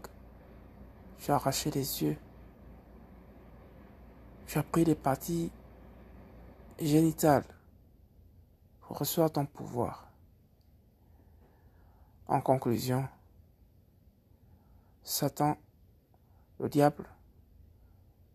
[1.17, 2.17] tu as arraché les yeux,
[4.47, 5.51] tu as pris des parties
[6.79, 7.43] génitales
[8.79, 10.10] pour recevoir ton pouvoir.
[12.31, 13.09] En conclusion,
[15.03, 15.57] Satan,
[16.61, 17.09] le diable,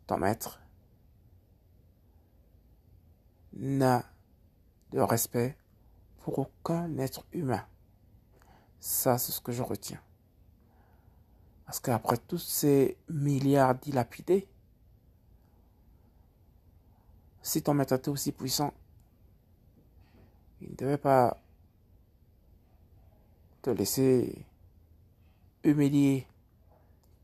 [0.06, 0.60] ton maître,
[3.54, 4.04] n'a
[4.92, 5.56] de respect
[6.18, 7.64] pour aucun être humain.
[8.80, 10.02] Ça, c'est ce que je retiens.
[11.64, 14.46] Parce qu'après tous ces milliards dilapidés,
[17.40, 18.74] si ton maître était aussi puissant,
[20.60, 21.38] il ne devait pas
[23.66, 24.46] te laisser
[25.64, 26.24] humilier,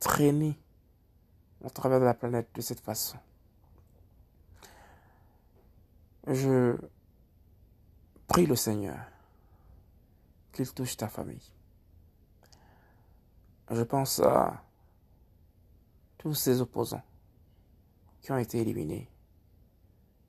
[0.00, 0.58] traîner
[1.60, 3.16] au travers de la planète de cette façon.
[6.26, 6.76] Je
[8.26, 8.98] prie le Seigneur
[10.52, 11.52] qu'il touche ta famille.
[13.70, 14.64] Je pense à
[16.18, 17.04] tous ces opposants
[18.20, 19.08] qui ont été éliminés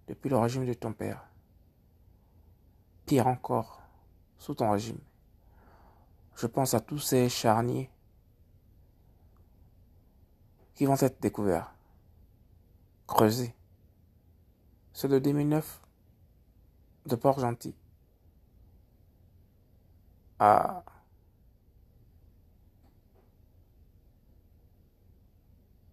[0.08, 1.26] depuis le régime de ton père.
[3.08, 3.82] Pire encore,
[4.38, 5.00] sous ton régime.
[6.36, 7.90] Je pense à tous ces charniers
[10.76, 11.74] qui vont être découverts,
[13.08, 13.56] creusés.
[14.92, 15.82] Ceux de 2009
[17.06, 17.76] de Port-Gentil
[20.40, 20.84] à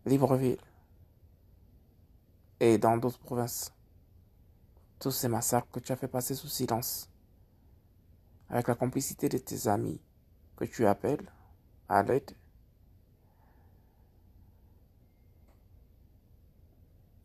[0.07, 0.59] Libreville
[2.59, 3.73] et dans d'autres provinces.
[4.99, 7.09] Tous ces massacres que tu as fait passer sous silence,
[8.49, 10.01] avec la complicité de tes amis
[10.61, 11.27] que tu appelles
[11.89, 12.33] à l'aide.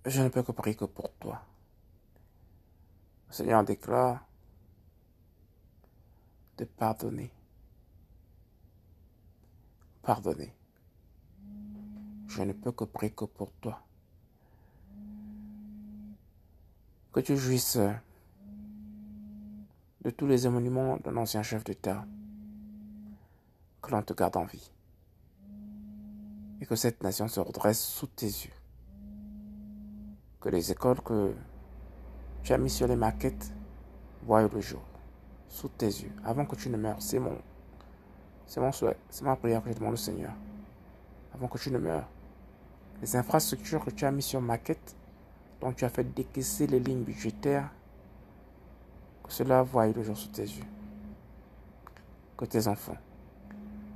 [0.06, 1.42] Je ne peux que prier que pour toi.
[3.30, 4.26] Seigneur déclare
[6.58, 7.32] de pardonner.
[10.02, 10.54] Pardonner.
[12.28, 13.82] Je ne peux que prier que pour toi.
[17.12, 17.80] Que tu jouisses
[20.04, 22.06] de tous les émoluments d'un ancien chef d'État.
[23.86, 24.72] Que l'on te garde en vie.
[26.60, 28.54] Et que cette nation se redresse sous tes yeux.
[30.42, 31.36] Que les écoles que
[32.42, 33.54] tu as mis sur les maquettes
[34.24, 34.82] voient le jour
[35.50, 37.00] sous tes yeux avant que tu ne meurs.
[37.00, 37.38] C'est mon,
[38.48, 40.34] c'est mon souhait, c'est ma prière que je demande au Seigneur.
[41.36, 42.08] Avant que tu ne meurs.
[43.02, 44.96] Les infrastructures que tu as mis sur maquette,
[45.62, 47.70] dont tu as fait décaisser les lignes budgétaires,
[49.24, 50.66] que cela voie le jour sous tes yeux.
[52.36, 52.98] Que tes enfants,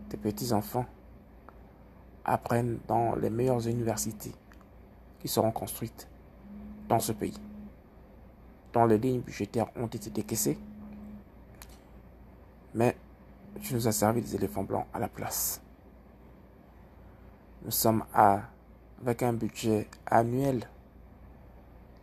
[0.10, 0.86] tes petits-enfants,
[2.26, 4.34] apprennent dans les meilleures universités
[5.20, 6.07] qui seront construites
[6.88, 7.39] dans ce pays,
[8.74, 10.57] dont les lignes budgétaires ont été décaissées
[12.74, 12.95] mais
[13.62, 15.62] tu nous as servi des éléphants blancs à la place.
[17.64, 18.41] Nous sommes à,
[19.01, 20.68] avec un budget annuel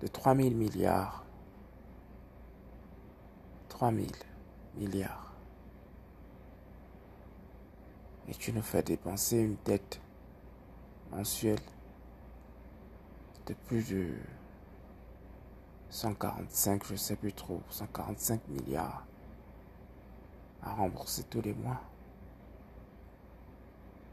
[0.02, 1.24] de 3 000 milliards.
[3.68, 4.06] 3 000
[4.76, 5.25] milliards.
[8.28, 10.00] Et tu nous fais dépenser une dette
[11.10, 11.60] mensuelle
[13.46, 14.14] de plus de
[15.90, 19.06] 145, je sais plus trop, 145 milliards
[20.62, 21.80] à rembourser tous les mois.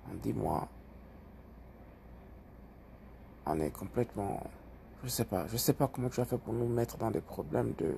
[0.10, 0.68] En 10 mois,
[3.46, 4.44] on est complètement...
[5.04, 7.20] Je sais pas, je sais pas comment tu as fait pour nous mettre dans des
[7.20, 7.96] problèmes de,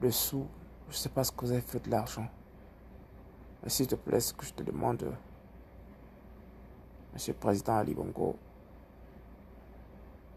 [0.00, 0.46] de sous.
[0.88, 2.26] Je sais pas ce que vous avez fait de l'argent.
[3.66, 5.04] S'il te plaît, ce que je te demande,
[7.12, 8.36] Monsieur le Président Ali Bongo,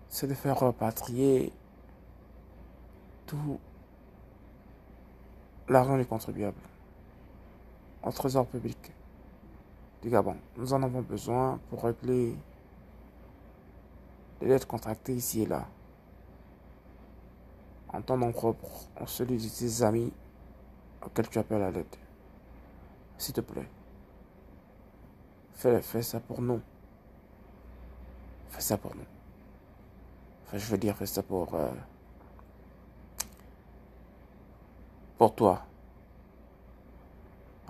[0.08, 1.52] c'est de faire repatrier
[3.28, 3.60] tout
[5.68, 6.56] l'argent des contribuables
[8.02, 8.78] au trésor public
[10.02, 10.38] du Gabon.
[10.56, 12.36] Nous en avons besoin pour régler
[14.40, 15.68] des dettes contractées ici et là,
[17.90, 20.14] en ton nom propre, en celui de tes amis
[21.06, 21.86] auxquels tu appelles à l'aide.
[23.20, 23.70] S'il te plaît,
[25.52, 26.62] fais, fais ça pour nous.
[28.50, 29.06] Fais ça pour nous.
[30.46, 31.54] Enfin, je veux dire, fais ça pour...
[31.54, 31.70] Euh,
[35.18, 35.66] pour toi.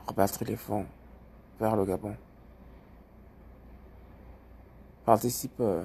[0.05, 0.85] Rebattre les fonds
[1.59, 2.15] vers le Gabon.
[5.03, 5.83] Participe euh,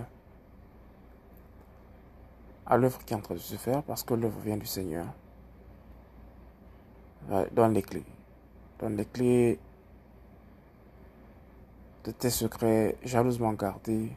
[2.67, 5.07] à l'œuvre qui est en train de se faire parce que l'œuvre vient du Seigneur.
[7.53, 8.05] Donne les clés.
[8.85, 9.59] Donne les clés
[12.05, 14.13] de tes secrets jalousement gardés.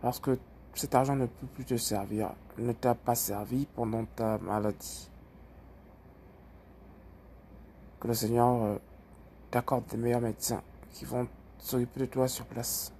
[0.00, 0.38] Parce que
[0.72, 2.30] cet argent ne peut plus te servir.
[2.56, 5.10] Ne t'a pas servi pendant ta maladie.
[8.00, 8.78] Que le Seigneur euh,
[9.50, 10.62] t'accorde des meilleurs médecins
[10.92, 11.28] qui vont
[11.58, 12.90] s'occuper de toi sur place.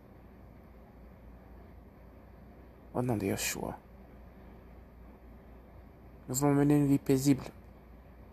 [2.93, 3.75] Au nom de Yeshua.
[6.29, 7.45] Nous voulons mener une vie paisible.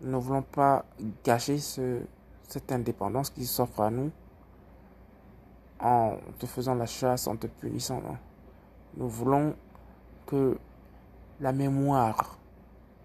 [0.04, 0.84] Nous ne voulons pas
[1.24, 2.02] gâcher ce,
[2.46, 4.10] cette indépendance qui s'offre à nous
[5.80, 8.02] en te faisant la chasse, en te punissant.
[8.98, 9.56] Nous voulons
[10.26, 10.58] que
[11.40, 12.38] la mémoire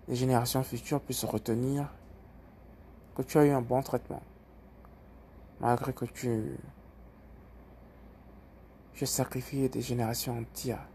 [0.09, 1.87] des générations futures puisse retenir
[3.15, 4.21] que tu as eu un bon traitement,
[5.61, 6.57] malgré que tu,
[9.01, 10.85] as sacrifié des générations entières.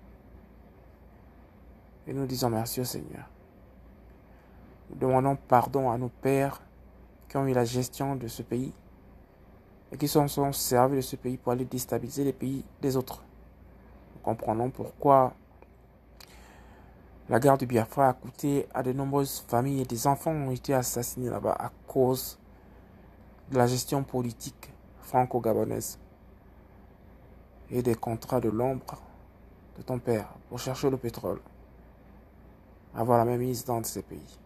[2.06, 3.26] Et nous disons merci au Seigneur.
[4.94, 6.60] Demandons pardon à nos pères
[7.28, 8.72] qui ont eu la gestion de ce pays
[9.90, 13.24] et qui sont, sont servis de ce pays pour aller déstabiliser les pays des autres.
[14.14, 15.34] Nous comprenons pourquoi
[17.28, 20.74] la guerre du Biafra a coûté à de nombreuses familles et des enfants ont été
[20.74, 22.38] assassinés là-bas à cause
[23.50, 25.98] de la gestion politique franco-gabonaise
[27.70, 29.00] et des contrats de l'ombre
[29.76, 31.40] de ton père pour chercher le pétrole.
[32.94, 34.38] Avoir la même mise dans ces pays.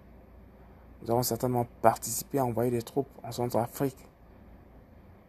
[1.03, 3.97] Nous avons certainement participé à envoyer des troupes en Centrafrique.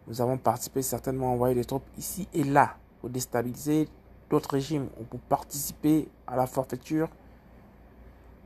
[0.08, 3.88] Nous avons participé certainement à envoyer des troupes ici et là pour déstabiliser
[4.30, 7.10] d'autres régimes ou pour participer à la forfaiture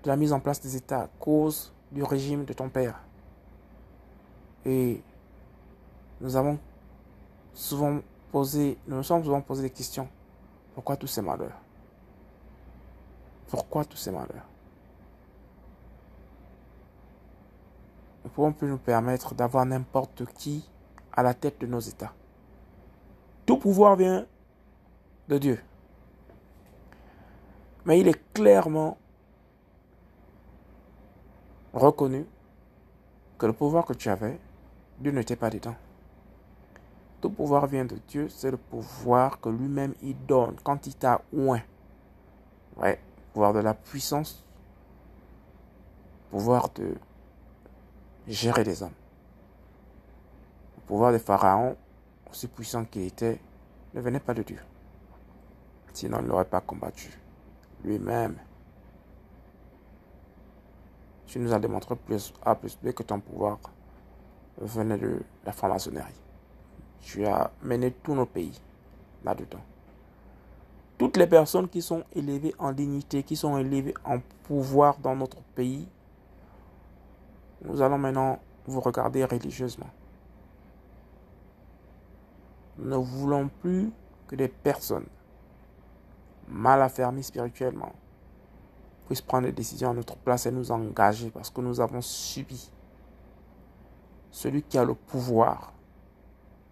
[0.04, 3.00] de la mise en place des États à cause du régime de ton père.
[4.66, 5.02] Et
[6.20, 6.60] nous avons
[7.54, 8.00] souvent
[8.32, 10.08] posé, nous nous sommes souvent posé des questions.
[10.74, 11.60] Pourquoi tous ces malheurs?
[13.48, 14.53] Pourquoi tous ces malheurs?
[18.24, 20.70] Nous ne pouvons plus nous permettre d'avoir n'importe qui
[21.12, 22.14] à la tête de nos États.
[23.46, 24.26] Tout pouvoir vient
[25.28, 25.60] de Dieu.
[27.86, 28.98] Mais il est clairement
[31.74, 32.26] reconnu
[33.38, 34.40] que le pouvoir que tu avais,
[35.00, 35.76] Dieu n'était pas dedans.
[37.20, 41.22] Tout pouvoir vient de Dieu, c'est le pouvoir que lui-même il donne quand il t'a
[41.36, 41.62] oint.
[42.78, 43.00] Ouais,
[43.34, 44.46] pouvoir de la puissance,
[46.32, 46.96] pouvoir de
[48.28, 48.92] gérer les hommes.
[50.78, 51.76] Le pouvoir des pharaons,
[52.30, 53.40] aussi puissant qu'il était,
[53.94, 54.60] ne venait pas de Dieu.
[55.94, 57.12] Sinon, il n'aurait pas combattu
[57.84, 58.38] lui-même
[61.34, 63.58] tu nous as démontré plus A plus B que ton pouvoir
[64.60, 66.14] venait de la franc-maçonnerie.
[67.02, 68.62] Tu as mené tous nos pays
[69.26, 69.64] là-dedans.
[71.00, 75.42] Toutes les personnes qui sont élevées en dignité, qui sont élevées en pouvoir dans notre
[75.56, 75.88] pays,
[77.64, 79.90] nous allons maintenant vous regarder religieusement.
[82.78, 83.92] Nous ne voulons plus
[84.28, 85.06] que des personnes
[86.48, 87.94] mal affermies spirituellement
[89.06, 92.72] puisse prendre des décisions à notre place et nous engager parce que nous avons subi.
[94.32, 95.74] Celui qui a le pouvoir,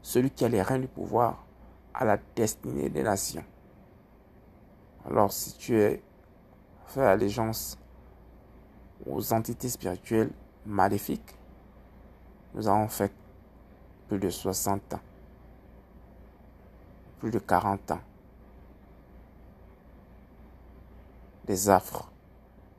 [0.01, 1.45] celui qui a les reins du pouvoir,
[1.93, 3.43] à la destinée des nations.
[5.05, 6.01] Alors si tu es
[6.87, 7.77] fait allégeance
[9.05, 10.31] aux entités spirituelles
[10.65, 11.35] maléfiques,
[12.53, 13.13] nous avons fait
[14.07, 14.99] plus de 60 ans,
[17.19, 18.01] plus de 40 ans,
[21.45, 22.11] des affres,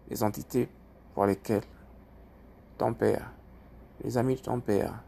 [0.09, 0.69] les entités
[1.15, 1.65] pour lesquelles
[2.79, 3.33] ton père,
[4.03, 5.03] les amis de ton père,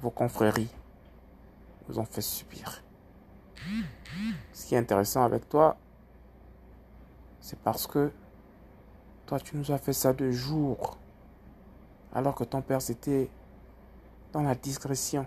[0.00, 0.70] vos confréries
[1.88, 2.82] vous ont fait subir.
[4.52, 5.76] Ce qui est intéressant avec toi,
[7.40, 8.12] c'est parce que
[9.26, 10.98] toi, tu nous as fait ça de jour,
[12.14, 13.28] alors que ton père, c'était
[14.32, 15.26] dans la discrétion.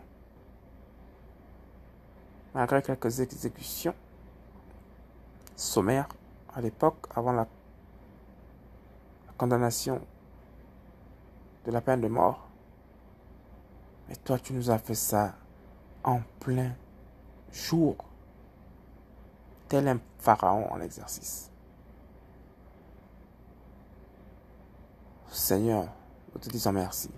[2.54, 3.94] Malgré quelques exécutions
[5.56, 6.08] sommaires
[6.54, 7.48] à l'époque, avant la
[9.38, 10.02] condamnation
[11.66, 12.48] de la peine de mort.
[14.08, 15.36] Mais toi, tu nous as fait ça
[16.04, 16.74] en plein
[17.52, 17.96] jour.
[19.68, 21.52] tel un pharaon en exercice.
[25.30, 25.90] Seigneur,
[26.34, 27.10] nous te disons merci.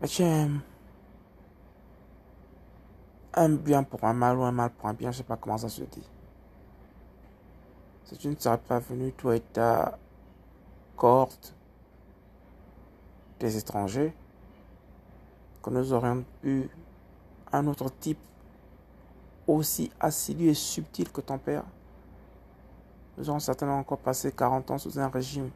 [0.00, 0.22] Mais tu
[3.34, 5.58] un bien pour un mal ou un mal pour un bien, je sais pas comment
[5.58, 6.08] ça se dit.
[8.04, 9.98] Si tu ne serais pas venu, toi et ta
[10.96, 11.54] cohorte
[13.38, 14.14] des étrangers,
[15.62, 16.66] que nous aurions eu
[17.52, 18.18] un autre type
[19.46, 21.64] aussi assidu et subtil que ton père,
[23.16, 25.50] nous aurons certainement encore passé 40 ans sous un régime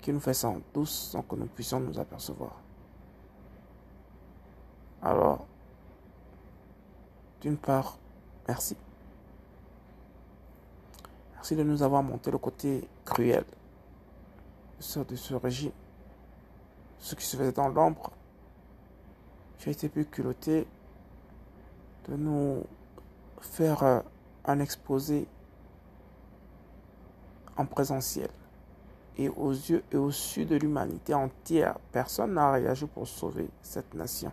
[0.00, 2.56] qui nous fait sans douce sans que nous puissions nous apercevoir.
[5.02, 5.46] Alors,
[7.40, 7.98] d'une part,
[8.46, 8.76] merci.
[11.34, 13.44] Merci de nous avoir monté le côté cruel
[14.78, 15.72] de ce régime.
[16.98, 18.12] Ce qui se faisait dans l'ombre.
[19.66, 20.66] As été plus culotté
[22.08, 22.64] de nous
[23.40, 24.00] faire euh,
[24.46, 25.26] un exposé
[27.56, 28.30] en présentiel.
[29.18, 33.92] Et aux yeux et au sud de l'humanité entière, personne n'a réagi pour sauver cette
[33.94, 34.32] nation.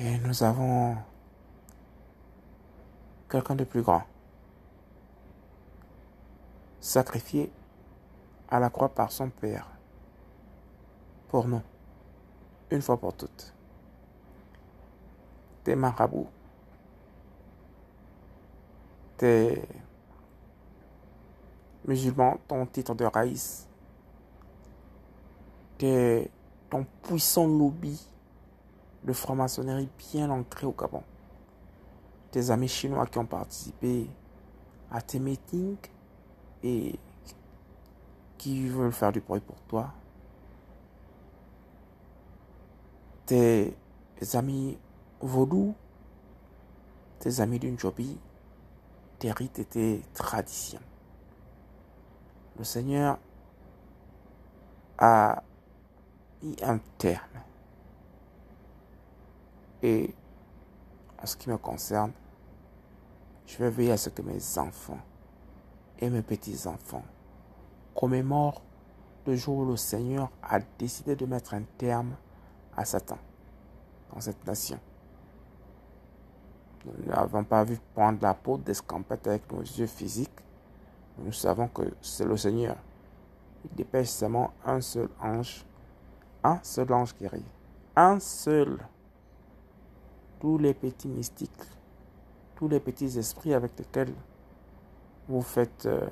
[0.00, 0.96] Et nous avons
[3.28, 4.02] quelqu'un de plus grand,
[6.80, 7.52] sacrifié
[8.48, 9.68] à la croix par son Père,
[11.28, 11.62] pour nous,
[12.70, 13.52] une fois pour toutes.
[15.64, 16.28] Des marabouts,
[19.18, 19.62] des
[21.86, 23.68] musulmans, ton titre de raïs,
[25.78, 26.30] des,
[26.70, 28.00] ton puissant lobby
[29.04, 31.02] de franc-maçonnerie bien ancré au Gabon.
[32.30, 34.08] Tes amis chinois qui ont participé
[34.90, 35.76] à tes meetings
[36.62, 36.98] et
[38.38, 39.92] qui veulent faire du bruit pour toi.
[43.26, 43.76] Tes
[44.32, 44.78] amis
[45.20, 45.74] vaudous,
[47.18, 47.76] tes amis d'une
[49.18, 50.80] tes rites et tes traditions.
[52.56, 53.18] Le Seigneur
[54.98, 55.42] a
[56.42, 57.40] mis un terme
[59.82, 60.14] et
[61.22, 62.12] en ce qui me concerne,
[63.46, 65.00] je vais veiller à ce que mes enfants
[65.98, 67.04] et mes petits-enfants
[67.94, 68.62] commémorent
[69.26, 72.14] le jour où le Seigneur a décidé de mettre un terme
[72.76, 73.18] à Satan
[74.12, 74.78] dans cette nation.
[76.84, 80.30] Nous n'avons pas vu prendre la peau d'escampette avec nos yeux physiques.
[81.18, 82.76] Nous savons que c'est le Seigneur.
[83.64, 85.64] Il dépêche seulement un seul ange,
[86.42, 87.44] un seul ange guéri,
[87.96, 88.78] un seul
[90.40, 91.50] tous les petits mystiques,
[92.56, 94.12] tous les petits esprits avec lesquels
[95.26, 96.06] vous faites euh,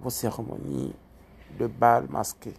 [0.00, 0.94] vos cérémonies
[1.58, 2.54] de bal masqués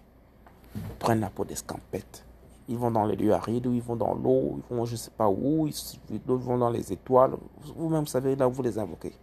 [1.00, 2.24] prennent la peau d'escampette.
[2.68, 4.98] Ils vont dans les lieux arides, ou ils vont dans l'eau, ils vont je ne
[4.98, 7.36] sais pas où, ils, vont dans les étoiles.
[7.76, 9.14] Vous-même savez là où vous les invoquez.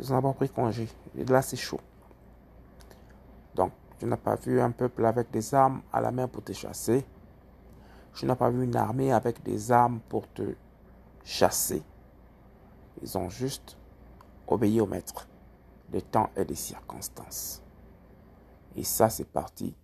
[0.00, 0.88] Ils ont pas pris congé.
[1.16, 1.80] Et là, c'est chaud.
[3.54, 6.52] Donc, tu n'as pas vu un peuple avec des armes à la main pour te
[6.52, 7.04] chasser.
[8.14, 10.54] Je n'ai pas vu une armée avec des armes pour te
[11.22, 11.82] chasser.
[13.02, 13.76] Ils ont juste
[14.46, 15.28] obéi au maître,
[15.90, 17.62] des temps et des circonstances.
[18.74, 19.76] Et ça, c'est parti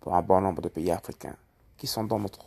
[0.00, 1.36] pour un bon nombre de pays africains
[1.76, 2.46] qui sont dans notre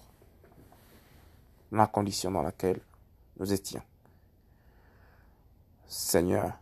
[1.72, 2.80] la condition dans laquelle
[3.40, 3.82] nous étions.
[5.88, 6.54] Seigneur,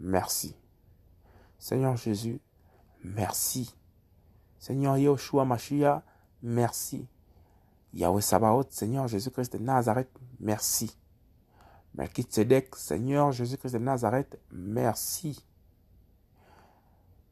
[0.00, 0.54] merci.
[1.58, 2.40] Seigneur Jésus,
[3.02, 3.74] merci.
[4.58, 6.02] Seigneur Yoshua Mashiach,
[6.42, 7.06] merci.
[7.92, 10.96] Yahweh Sabaoth, Seigneur Jésus-Christ de Nazareth, merci.
[11.94, 15.42] Melchizedek, Seigneur Jésus-Christ de Nazareth, merci.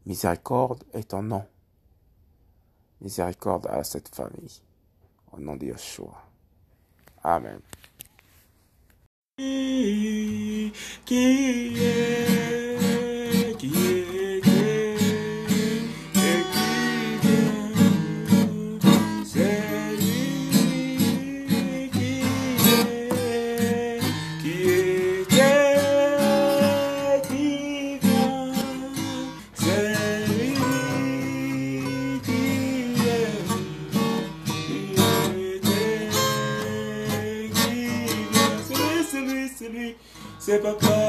[0.06, 1.44] Miséricorde est ton nom.
[3.00, 4.62] Miséricorde à cette famille.
[5.32, 6.14] Au nom de Yeshua.
[7.22, 7.60] Amen.
[11.06, 12.63] que.
[40.46, 41.03] C'est papa qui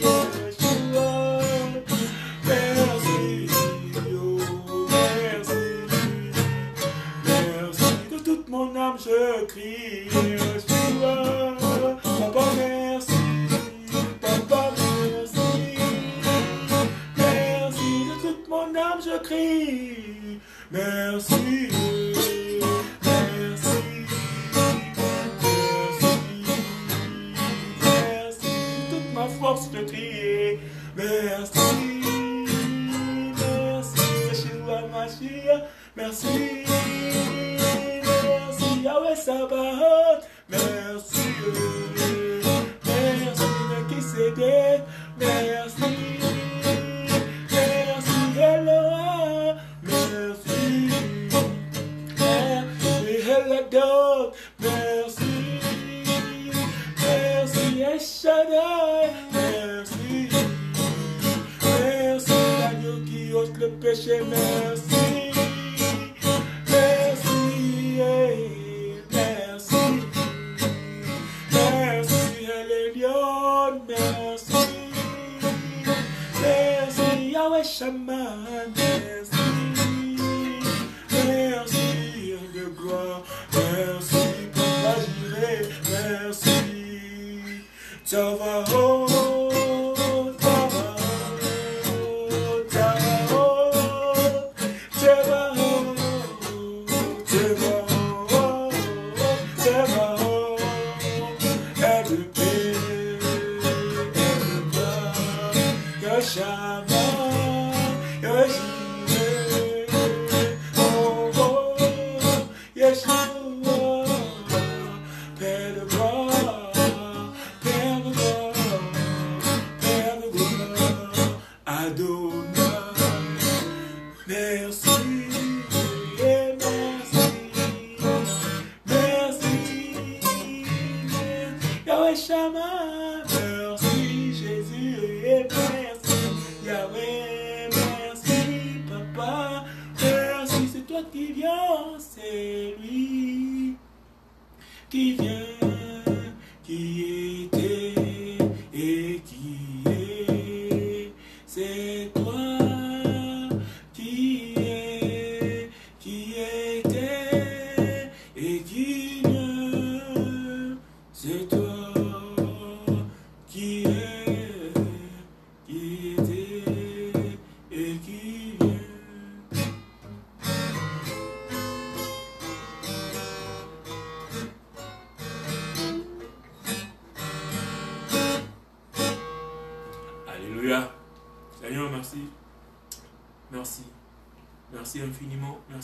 [0.00, 1.29] je crie Yeshua.
[36.22, 36.49] Merci.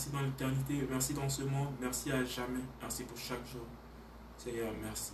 [0.07, 0.87] Merci dans l'éternité.
[0.91, 1.69] Merci dans ce monde.
[1.81, 2.61] Merci à jamais.
[2.81, 3.67] Merci pour chaque jour.
[4.37, 5.13] Seigneur, merci.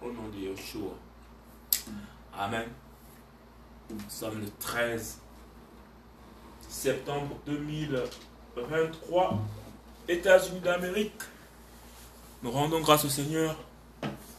[0.00, 0.92] Au nom de Yeshua.
[2.36, 2.68] Amen.
[3.90, 5.18] Nous sommes le 13
[6.68, 9.40] septembre 2023.
[10.08, 11.22] États-Unis d'Amérique.
[12.42, 13.56] Nous rendons grâce au Seigneur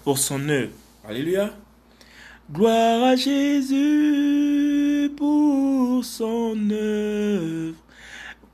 [0.04, 0.72] pour son œuvre.
[1.06, 1.50] Alléluia.
[2.52, 7.82] Gloire à Jésus pour son œuvre.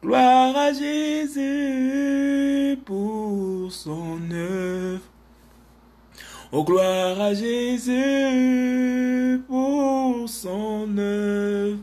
[0.02, 1.40] Gloire à Jésus
[2.86, 5.02] pour son œuvre.
[6.54, 7.94] Oh, gloire à Jésus
[9.46, 11.80] pour son œuvre.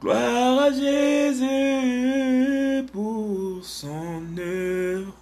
[0.00, 1.44] Gloire à Jésus
[2.92, 5.12] pour son œuvre.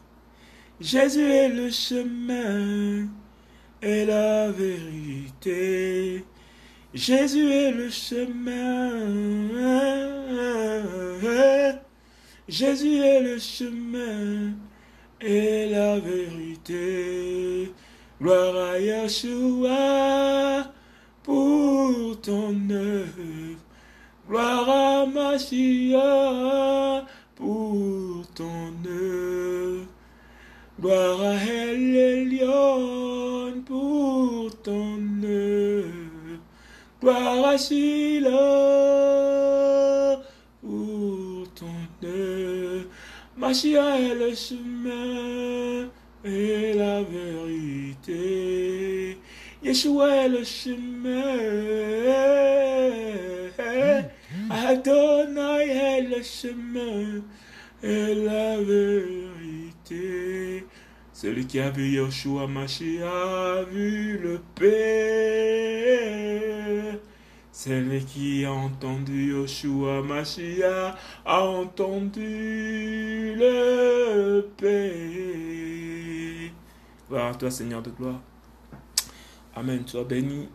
[0.78, 3.06] Jésus est le chemin
[3.80, 6.22] et la vérité.
[6.92, 8.90] Jésus est le chemin.
[12.46, 14.52] Jésus est le chemin
[15.18, 17.72] et la vérité.
[18.20, 20.66] Gloire à Yeshua
[21.22, 23.56] pour ton œuvre.
[24.28, 29.86] Gloire à Mashiach pour ton œuvre.
[30.78, 36.40] Gloire à El Elyon pour ton œuvre.
[37.00, 38.30] Gloire à Shiloh
[40.60, 41.84] pour ton
[43.36, 45.90] Mashiach est le chemin
[46.24, 48.14] et la vérité.
[49.62, 51.10] Yeshua est le chemin.
[54.50, 57.22] Adonai est le chemin
[57.82, 60.64] et la vérité.
[61.12, 64.74] Celui qui a vu Yeshua Mashiach a vu le Père.
[67.54, 76.50] Celui qui a entendu Yeshua Mashiach a entendu le Père.
[77.08, 78.20] Gloire à toi, Seigneur de gloire.
[79.54, 79.86] Amen.
[79.86, 80.48] Sois béni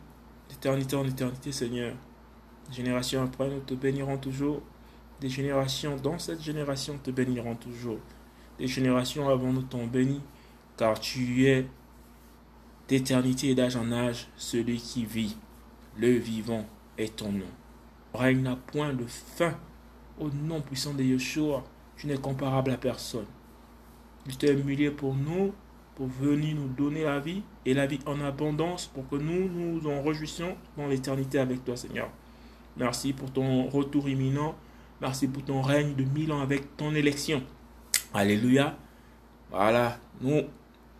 [0.50, 1.96] d'éternité en éternité, Seigneur.
[2.70, 4.62] Génération après, nous te bénirons toujours.
[5.22, 8.00] Des générations dans cette génération te béniront toujours.
[8.58, 10.20] Des générations avant nous t'ont béni,
[10.76, 11.66] car tu es
[12.90, 15.38] d'éternité et d'âge en âge celui qui vit.
[15.96, 16.66] Le vivant
[17.00, 17.46] est ton nom.
[18.14, 19.56] Règne n'a point de fin.
[20.20, 21.64] Au nom puissant de Yeshua,
[21.96, 23.26] tu n'es comparable à personne.
[24.28, 25.54] Tu t'es humilié pour nous,
[25.96, 29.90] pour venir nous donner la vie et la vie en abondance pour que nous nous
[29.90, 32.10] en réjouissions dans l'éternité avec toi, Seigneur.
[32.78, 34.56] Merci pour ton retour imminent.
[35.02, 37.42] Merci pour ton règne de mille ans avec ton élection.
[38.14, 38.78] Alléluia.
[39.50, 40.44] Voilà, nous,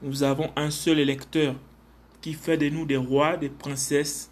[0.02, 1.56] nous avons un seul électeur
[2.22, 4.29] qui fait de nous des rois, des princesses,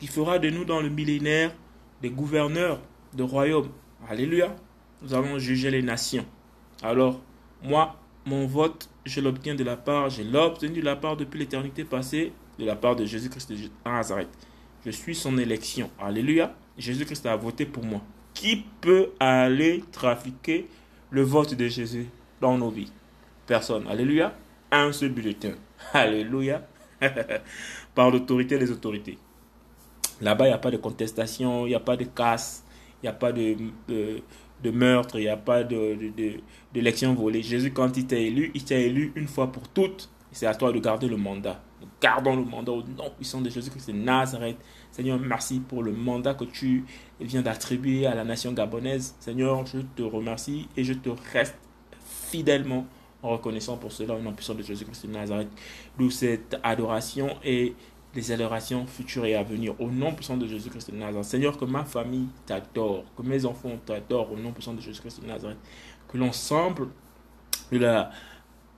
[0.00, 1.54] qui fera de nous dans le millénaire
[2.02, 2.80] des gouverneurs
[3.14, 3.68] de royaumes.
[4.08, 4.56] Alléluia.
[5.02, 6.24] Nous allons juger les nations.
[6.82, 7.20] Alors,
[7.62, 11.38] moi, mon vote, je l'obtiens de la part, je l'ai obtenu de la part depuis
[11.38, 14.28] l'éternité passée, de la part de Jésus-Christ de Nazareth.
[14.84, 15.90] Je suis son élection.
[16.00, 16.54] Alléluia.
[16.78, 18.00] Jésus-Christ a voté pour moi.
[18.32, 20.68] Qui peut aller trafiquer
[21.10, 22.06] le vote de Jésus
[22.40, 22.92] dans nos vies?
[23.46, 23.86] Personne.
[23.86, 24.34] Alléluia.
[24.70, 25.52] Un seul bulletin.
[25.92, 26.66] Alléluia.
[27.94, 29.18] Par l'autorité des autorités.
[30.20, 32.64] Là-bas, il n'y a pas de contestation, il n'y a pas de casse,
[33.02, 33.56] il n'y a pas de,
[34.70, 37.42] meurtre, il n'y a pas d'élection de, de, volée.
[37.42, 40.10] Jésus, quand il t'a élu, il t'a élu une fois pour toutes.
[40.32, 41.60] C'est à toi de garder le mandat.
[41.80, 44.58] Nous gardons le mandat au nom puissant de Jésus-Christ de Nazareth.
[44.92, 46.84] Seigneur, merci pour le mandat que tu
[47.20, 49.16] viens d'attribuer à la nation gabonaise.
[49.18, 51.56] Seigneur, je te remercie et je te reste
[52.30, 52.86] fidèlement
[53.22, 55.48] reconnaissant pour cela au nom puissant de Jésus-Christ de Nazareth.
[55.98, 57.74] D'où cette adoration et
[58.14, 59.74] des adorations futures et à venir.
[59.80, 61.24] Au nom puissant de Jésus-Christ de Nazareth.
[61.24, 65.26] Seigneur, que ma famille t'adore, que mes enfants t'adorent au nom puissant de Jésus-Christ de
[65.26, 65.58] Nazareth.
[66.08, 66.88] Que l'ensemble
[67.70, 68.10] de la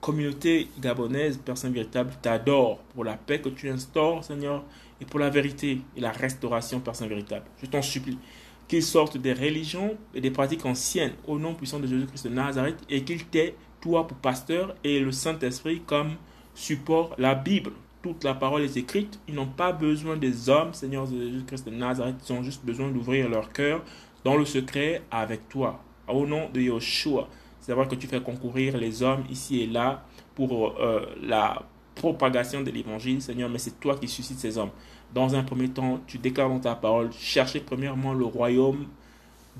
[0.01, 4.63] communauté gabonaise, Saint véritable, t'adore pour la paix que tu instaures, Seigneur,
[5.01, 7.45] et pour la vérité et la restauration, Saint véritable.
[7.61, 8.19] Je t'en supplie
[8.67, 12.77] qu'ils sortent des religions et des pratiques anciennes au nom puissant de Jésus-Christ de Nazareth
[12.89, 16.15] et qu'ils t'aient, toi, pour pasteur et le Saint-Esprit comme
[16.53, 17.71] support, la Bible.
[18.03, 19.17] Toute la parole est écrite.
[19.29, 22.15] Ils n'ont pas besoin des hommes, Seigneur Jésus-Christ de Nazareth.
[22.29, 23.81] Ils ont juste besoin d'ouvrir leur cœur
[24.25, 25.81] dans le secret avec toi.
[26.09, 27.29] Au nom de Yeshua.
[27.61, 30.03] C'est vrai que tu fais concourir les hommes ici et là
[30.35, 31.63] pour euh, la
[31.95, 34.71] propagation de l'évangile, Seigneur, mais c'est toi qui suscites ces hommes.
[35.13, 38.87] Dans un premier temps, tu déclares dans ta parole, cherchez premièrement le royaume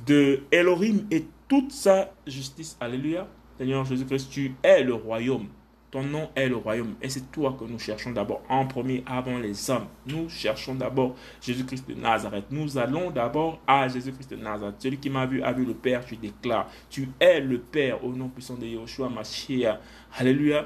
[0.05, 2.75] de Elohim et toute sa justice.
[2.81, 3.25] Alléluia.
[3.57, 5.47] Seigneur Jésus-Christ, tu es le royaume.
[5.93, 6.95] Ton nom est le royaume.
[7.03, 9.85] Et c'est toi que nous cherchons d'abord en premier avant les hommes.
[10.07, 12.45] Nous cherchons d'abord Jésus-Christ de Nazareth.
[12.49, 14.77] Nous allons d'abord à Jésus-Christ de Nazareth.
[14.79, 16.67] Celui qui m'a vu a vu le Père, tu déclares.
[16.89, 19.77] Tu es le Père au nom puissant de Yeshua Mashiach.
[20.17, 20.65] Alléluia.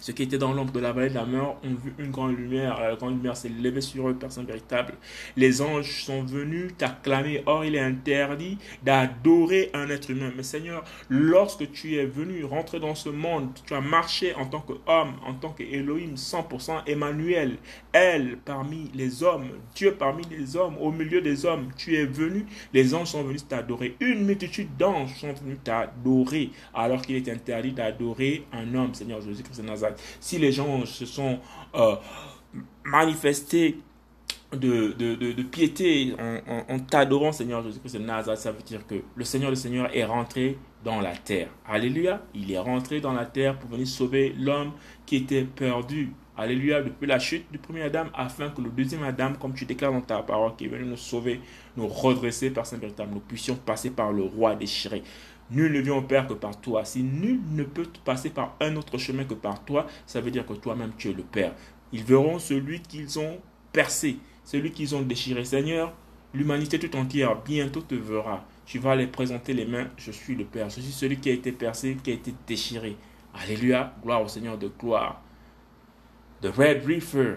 [0.00, 2.36] Ceux qui étaient dans l'ombre de la vallée de la mort ont vu une grande
[2.36, 2.80] lumière.
[2.80, 4.94] La grande lumière s'est levée sur eux, personne véritable.
[5.36, 7.42] Les anges sont venus t'acclamer.
[7.46, 10.32] Or, il est interdit d'adorer un être humain.
[10.36, 14.60] Mais Seigneur, lorsque tu es venu rentrer dans ce monde, tu as marché en tant
[14.60, 17.56] qu'homme, en tant qu'Elohim 100%, Emmanuel,
[17.92, 21.68] elle parmi les hommes, Dieu parmi les hommes, au milieu des hommes.
[21.76, 23.96] Tu es venu, les anges sont venus t'adorer.
[24.00, 29.62] Une multitude d'anges sont venus t'adorer, alors qu'il est interdit d'adorer un homme, Seigneur Jésus-Christ
[29.62, 29.85] de Nazareth
[30.20, 31.38] si les gens se sont
[31.74, 31.96] euh,
[32.84, 33.78] manifestés
[34.52, 36.14] de, piété
[36.68, 40.04] en, t'adorant, Seigneur Jésus-Christ de Nazareth, ça veut dire que le Seigneur le Seigneur est
[40.04, 41.48] rentré dans la terre.
[41.68, 42.22] Alléluia.
[42.34, 44.72] Il est rentré dans la terre pour venir sauver l'homme
[45.04, 46.12] qui était perdu.
[46.38, 49.92] Alléluia, depuis la chute du premier Adam, afin que le deuxième Adam, comme tu déclares
[49.92, 51.40] dans ta parole, qui est venu nous sauver,
[51.76, 55.02] nous redresser par Saint véritable, nous puissions passer par le roi déchiré.
[55.50, 56.84] Nul ne vient au Père que par toi.
[56.84, 60.44] Si nul ne peut passer par un autre chemin que par toi, ça veut dire
[60.44, 61.54] que toi-même tu es le Père.
[61.92, 63.38] Ils verront celui qu'ils ont
[63.72, 65.44] percé, celui qu'ils ont déchiré.
[65.44, 65.92] Seigneur,
[66.34, 68.44] l'humanité tout entière bientôt te verra.
[68.64, 69.86] Tu vas les présenter les mains.
[69.96, 70.68] Je suis le Père.
[70.68, 72.96] Je suis celui qui a été percé, qui a été déchiré.
[73.32, 73.94] Alléluia.
[74.02, 75.22] Gloire au Seigneur de gloire.
[76.42, 77.36] The Red Reefer.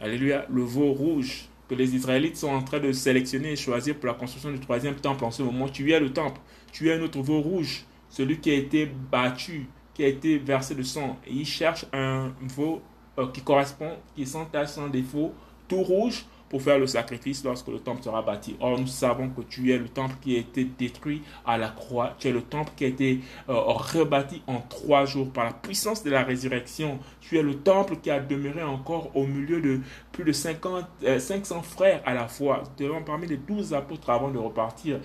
[0.00, 0.46] Alléluia.
[0.48, 4.14] Le veau rouge que les Israélites sont en train de sélectionner et choisir pour la
[4.14, 5.68] construction du troisième temple en ce moment.
[5.68, 6.40] Tu es le temple
[6.72, 10.82] tu es notre veau rouge, celui qui a été battu, qui a été versé de
[10.82, 11.18] sang.
[11.26, 12.82] Et il cherche un veau
[13.18, 15.32] euh, qui correspond, qui est sans défaut,
[15.68, 18.56] tout rouge, pour faire le sacrifice lorsque le temple sera bâti.
[18.60, 22.14] Or, nous savons que tu es le temple qui a été détruit à la croix.
[22.18, 26.04] Tu es le temple qui a été euh, rebâti en trois jours par la puissance
[26.04, 26.98] de la résurrection.
[27.22, 29.80] Tu es le temple qui a demeuré encore au milieu de
[30.12, 30.84] plus de 50,
[31.18, 32.64] 500 euh, frères à la fois.
[32.76, 35.00] Devant parmi les douze apôtres avant de repartir.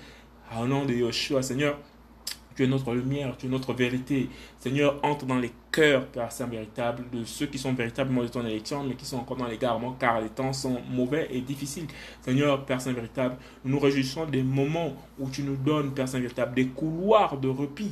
[0.56, 1.78] Au nom de Yeshua, Seigneur,
[2.56, 4.30] tu es notre lumière, tu es notre vérité.
[4.58, 8.46] Seigneur, entre dans les cœurs, Père Saint véritable, de ceux qui sont véritablement de ton
[8.46, 11.88] élection, mais qui sont encore dans l'égarement, car les temps sont mauvais et difficiles.
[12.22, 13.36] Seigneur, Père Saint véritable,
[13.66, 17.50] nous nous réjouissons des moments où tu nous donnes, Père Saint véritable, des couloirs de
[17.50, 17.84] repos.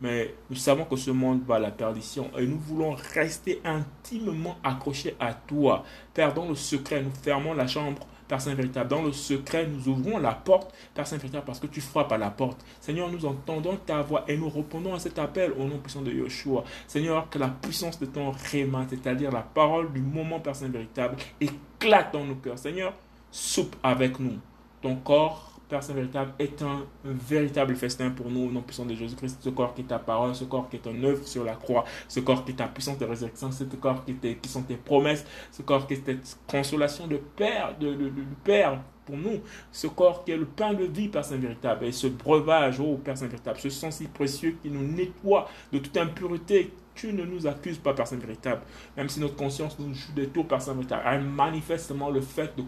[0.00, 4.56] Mais nous savons que ce monde va à la perdition et nous voulons rester intimement
[4.62, 5.84] accrochés à toi.
[6.12, 9.88] Père, dans le secret, nous fermons la chambre Père Saint véritable, dans le secret, nous
[9.88, 12.64] ouvrons la porte, Père Saint véritable, parce que tu frappes à la porte.
[12.80, 16.12] Seigneur, nous entendons ta voix et nous répondons à cet appel au nom puissant de
[16.12, 16.64] Yeshua.
[16.86, 22.12] Seigneur, que la puissance de ton réma, c'est-à-dire la parole du moment, Père véritable, éclate
[22.12, 22.58] dans nos cœurs.
[22.58, 22.94] Seigneur,
[23.30, 24.38] soupe avec nous.
[24.80, 29.50] Ton corps Saint véritable, est un véritable festin pour nous, non puissant de Jésus-Christ, ce
[29.50, 32.20] corps qui est ta parole, ce corps qui est ton œuvre sur la croix, ce
[32.20, 35.62] corps qui est ta puissance de résurrection, ce corps qui, qui sont tes promesses, ce
[35.62, 38.10] corps qui est cette consolation de Père, de, de,
[38.44, 39.40] Père pour nous,
[39.72, 43.00] ce corps qui est le pain de vie, Père Saint véritable, et ce breuvage, oh
[43.02, 47.24] Père Saint véritable, ce sang si précieux qui nous nettoie de toute impureté, tu ne
[47.24, 48.62] nous accuses pas, Père Saint véritable,
[48.96, 52.62] même si notre conscience nous joue des tours, Père Saint véritable, manifestement le fait de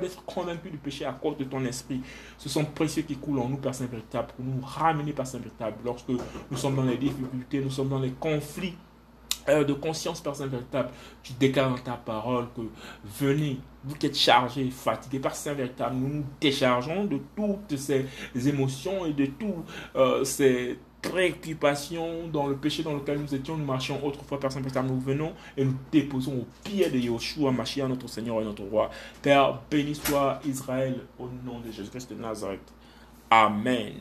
[0.00, 2.00] d'être convaincu du péché à cause de ton esprit.
[2.36, 6.08] Ce sont précieux qui coulent en nous, Père Saint-Véritable, pour nous ramener, Père Saint-Véritable, lorsque
[6.08, 8.74] nous sommes dans les difficultés, nous sommes dans les conflits
[9.48, 10.90] euh, de conscience, Père Saint-Véritable.
[11.22, 12.62] Tu déclares dans ta parole que
[13.04, 19.06] venez, vous qui êtes chargés, fatigués, Père Saint-Véritable, nous nous déchargeons de toutes ces émotions
[19.06, 19.64] et de tous
[19.96, 24.82] euh, ces préoccupation dans le péché dans lequel nous étions, nous marchions autrefois, Père Saint-Père,
[24.82, 28.90] nous venons et nous déposons au pied de Yoshua, Mashiach, notre Seigneur et notre Roi.
[29.22, 32.72] Père, béni soit Israël au nom de Jésus-Christ de Nazareth.
[33.30, 33.94] Amen.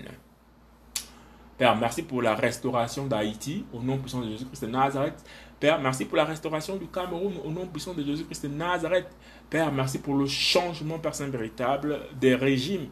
[1.57, 5.23] Père, merci pour la restauration d'Haïti au nom puissant de Jésus-Christ de Nazareth.
[5.59, 9.07] Père, merci pour la restauration du Cameroun au nom puissant de Jésus-Christ de Nazareth.
[9.49, 12.87] Père, merci pour le changement, Père véritable, des régimes,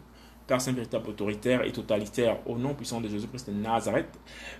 [0.47, 4.09] Père Saint véritable autoritaire et totalitaire au nom puissant de Jésus-Christ de Nazareth.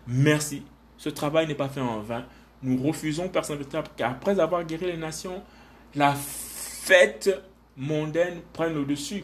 [0.07, 0.63] Merci.
[0.97, 2.25] Ce travail n'est pas fait en vain.
[2.63, 5.43] Nous refusons, Père Saint véritable, qu'après avoir guéri les nations,
[5.93, 7.29] la fête
[7.77, 9.23] mondaine prenne le dessus.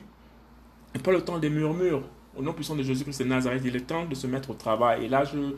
[0.93, 2.03] Et pas le temps des murmures.
[2.35, 5.05] Au nom puissant de Jésus-Christ de Nazareth, il est temps de se mettre au travail.
[5.05, 5.55] Et là, je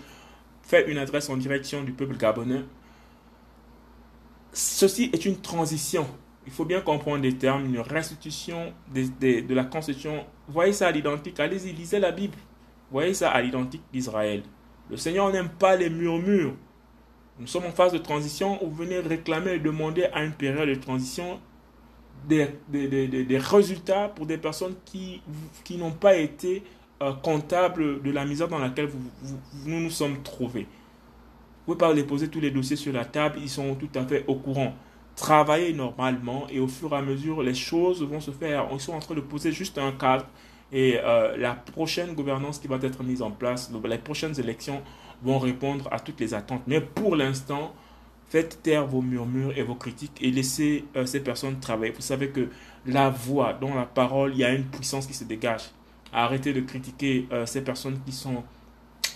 [0.61, 2.63] fais une adresse en direction du peuple gabonais.
[4.53, 6.07] Ceci est une transition.
[6.45, 10.25] Il faut bien comprendre les termes, une restitution de, de, la constitution.
[10.47, 11.39] Voyez ça à l'identique.
[11.39, 12.37] Allez-y, lisez la Bible.
[12.91, 14.43] Voyez ça à l'identique d'Israël.
[14.89, 16.53] Le Seigneur n'aime pas les murmures.
[17.39, 20.75] Nous sommes en phase de transition vous venez réclamer et demander à une période de
[20.75, 21.39] transition
[22.27, 25.21] des, des, des, des résultats pour des personnes qui,
[25.63, 26.63] qui n'ont pas été
[27.01, 28.89] euh, comptables de la misère dans laquelle
[29.65, 30.67] nous nous sommes trouvés.
[31.65, 34.23] Vous pouvez pas déposer tous les dossiers sur la table, ils sont tout à fait
[34.27, 34.73] au courant.
[35.15, 38.67] Travaillez normalement et au fur et à mesure, les choses vont se faire.
[38.71, 40.25] Ils sont en train de poser juste un cadre
[40.73, 44.81] et euh, la prochaine gouvernance qui va être mise en place, les prochaines élections
[45.21, 46.63] vont répondre à toutes les attentes.
[46.65, 47.75] Mais pour l'instant,
[48.27, 51.91] faites taire vos murmures et vos critiques et laissez euh, ces personnes travailler.
[51.91, 52.49] Vous savez que
[52.87, 55.69] la voix, dans la parole, il y a une puissance qui se dégage.
[56.11, 58.43] Arrêtez de critiquer euh, ces personnes qui sont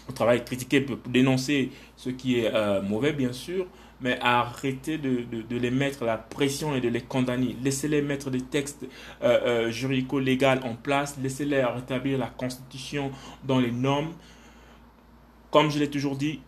[0.07, 3.67] au travail, critiquer dénoncer ce qui est mauvais, bien sûr,
[4.01, 7.55] mais arrêtez de, de, de, les mettre la pression et de les condamner.
[7.63, 8.85] Laissez-les mettre des textes
[9.23, 11.17] euh, euh, juridico-légaux en place.
[11.21, 13.11] Laissez-les rétablir la Constitution
[13.43, 14.13] dans les normes.
[15.51, 16.41] Comme je l'ai toujours dit,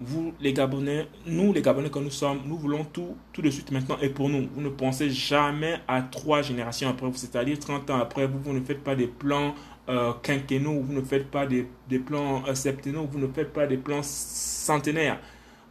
[0.00, 3.70] vous les Gabonais, nous les Gabonais que nous sommes, nous voulons tout tout de suite
[3.70, 4.48] maintenant et pour nous.
[4.52, 8.52] Vous ne pensez jamais à trois générations après vous, c'est-à-dire 30 ans après vous, vous
[8.52, 9.54] ne faites pas des plans
[9.88, 13.66] euh, quinquennaux, vous ne faites pas des, des plans euh, septennaux, vous ne faites pas
[13.66, 15.20] des plans centenaires.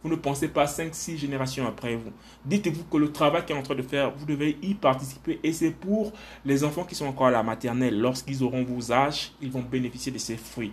[0.02, 2.10] Vous ne pensez pas 5-6 générations après vous.
[2.44, 5.38] Dites-vous que le travail qu'il est en train de faire, vous devez y participer.
[5.42, 6.12] Et c'est pour
[6.44, 8.00] les enfants qui sont encore à la maternelle.
[8.00, 10.72] Lorsqu'ils auront vos âges, ils vont bénéficier de ces fruits.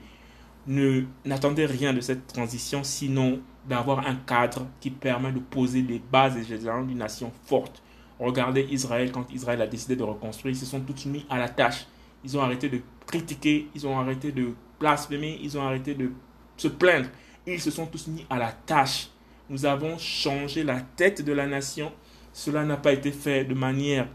[0.66, 6.00] Ne n'attendez rien de cette transition, sinon d'avoir un cadre qui permet de poser les
[6.00, 7.84] bases et les jalons d'une nation forte.
[8.20, 11.50] Regardez Israël, quand Israël a décidé de reconstruire, ils se sont tous mis à la
[11.50, 11.86] tâche.
[12.24, 16.12] Ils ont arrêté de critiquer, ils ont arrêté de blasphémer, ils ont arrêté de
[16.58, 17.08] se plaindre.
[17.48, 19.10] Ils se sont tous mis à la tâche.
[19.50, 21.92] Nous avons changé la tête de la nation.
[22.34, 24.08] Cela n'a pas été fait de manière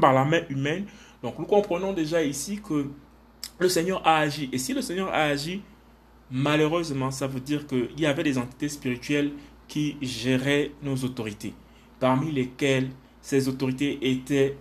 [0.00, 0.86] par la main humaine.
[1.22, 2.86] Donc nous comprenons déjà ici que
[3.58, 4.48] le Seigneur a agi.
[4.52, 5.62] Et si le Seigneur a agi,
[6.30, 9.32] malheureusement, ça veut dire qu'il y avait des entités spirituelles
[9.68, 11.54] qui géraient nos autorités,
[12.00, 12.90] parmi lesquelles
[13.20, 14.56] ces autorités étaient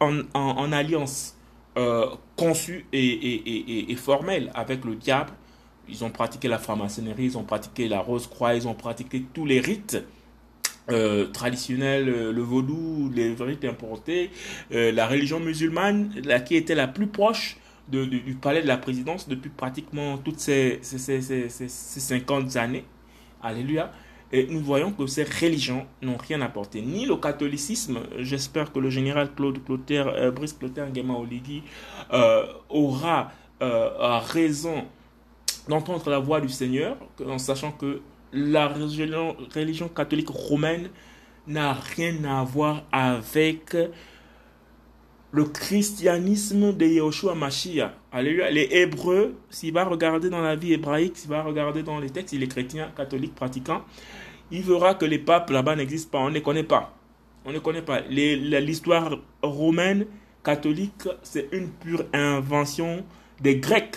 [0.00, 1.36] en, alliance
[1.76, 2.06] euh,
[2.36, 5.32] conçue et, formelle avec le diable.
[5.92, 9.60] Ils ont pratiqué la franc-maçonnerie, ils ont pratiqué la rose-croix, ils ont pratiqué tous les
[9.60, 10.02] rites
[10.90, 14.30] euh, traditionnels, le vaudou, les rites importés,
[14.72, 17.58] euh, la religion musulmane, la, qui était la plus proche
[17.88, 22.84] du palais de la présidence depuis pratiquement toutes ces, ces, ces, ces 50 années.
[23.42, 23.92] Alléluia.
[24.32, 26.80] Et nous voyons que ces religions n'ont rien apporté.
[26.80, 31.62] Ni le catholicisme, j'espère que le général Claude Clotaire, euh, Brice Clotaire Nguema Oligui
[32.14, 33.30] euh, aura
[33.62, 34.86] euh, raison
[35.68, 38.00] d'entendre la voix du Seigneur, en sachant que
[38.32, 40.88] la religion, catholique romaine
[41.46, 43.76] n'a rien à voir avec
[45.32, 47.92] le christianisme de Yahushua Mashiach.
[48.10, 48.50] Alléluia.
[48.50, 52.32] Les Hébreux, s'il va regarder dans la vie hébraïque, s'il va regarder dans les textes,
[52.34, 53.82] il est chrétien, catholique, pratiquant,
[54.50, 56.24] il verra que les papes là-bas n'existent pas.
[56.24, 56.94] On ne les connaît pas.
[57.44, 58.00] On ne connaît pas.
[58.02, 60.06] L'histoire romaine,
[60.44, 63.04] catholique, c'est une pure invention
[63.40, 63.96] des Grecs,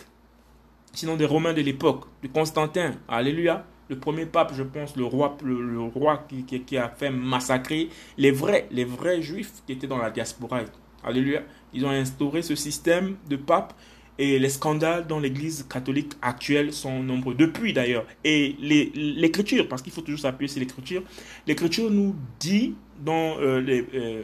[0.95, 2.91] sinon des Romains de l'époque, de Constantin.
[3.07, 3.65] Alléluia.
[3.87, 8.67] Le premier pape, je pense, le roi, le, roi qui, a fait massacrer les vrais,
[8.71, 10.61] les vrais juifs qui étaient dans la diaspora.
[11.03, 11.43] Alléluia.
[11.71, 13.75] Ils ont instauré ce système de pape
[14.17, 17.35] et les scandales dans l'église catholique actuelle sont nombreux.
[17.35, 18.05] Depuis d'ailleurs.
[18.23, 18.55] Et
[18.95, 21.03] l'écriture, parce qu'il faut toujours s'appuyer sur l'écriture,
[21.45, 23.85] l'écriture nous dit dans euh, les.
[23.93, 24.23] Euh,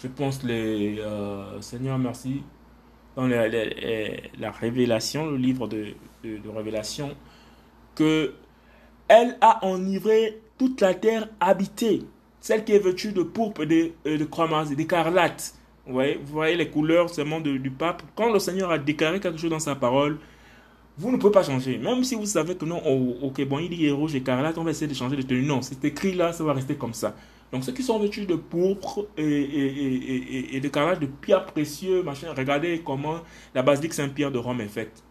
[0.00, 0.98] je pense les.
[0.98, 2.42] Euh, Seigneur, merci.
[3.16, 5.94] Dans la révélation, le livre de,
[6.54, 7.16] révélation,
[7.94, 8.34] que
[9.08, 12.04] elle a enivré toute la terre habitée
[12.40, 15.54] celle qui est vêtue de pourpre de, euh, de cramoisi, d'écarlate.
[15.86, 18.02] Vous voyez, les couleurs seulement de, du pape.
[18.14, 20.18] Quand le Seigneur a déclaré quelque chose dans sa parole,
[20.96, 21.78] vous ne pouvez pas changer.
[21.78, 22.80] Même si vous savez que non,
[23.22, 25.42] ok, bon, il dit rouge, écarlate, on va essayer de changer de tenue.
[25.42, 27.14] Non, c'est écrit là, ça va rester comme ça.
[27.52, 32.80] Donc ceux qui sont vêtus de pourpre et, et d'écarlate, de pierres précieuses, machin, regardez
[32.84, 33.20] comment
[33.54, 35.02] la basilique Saint-Pierre de Rome est faite.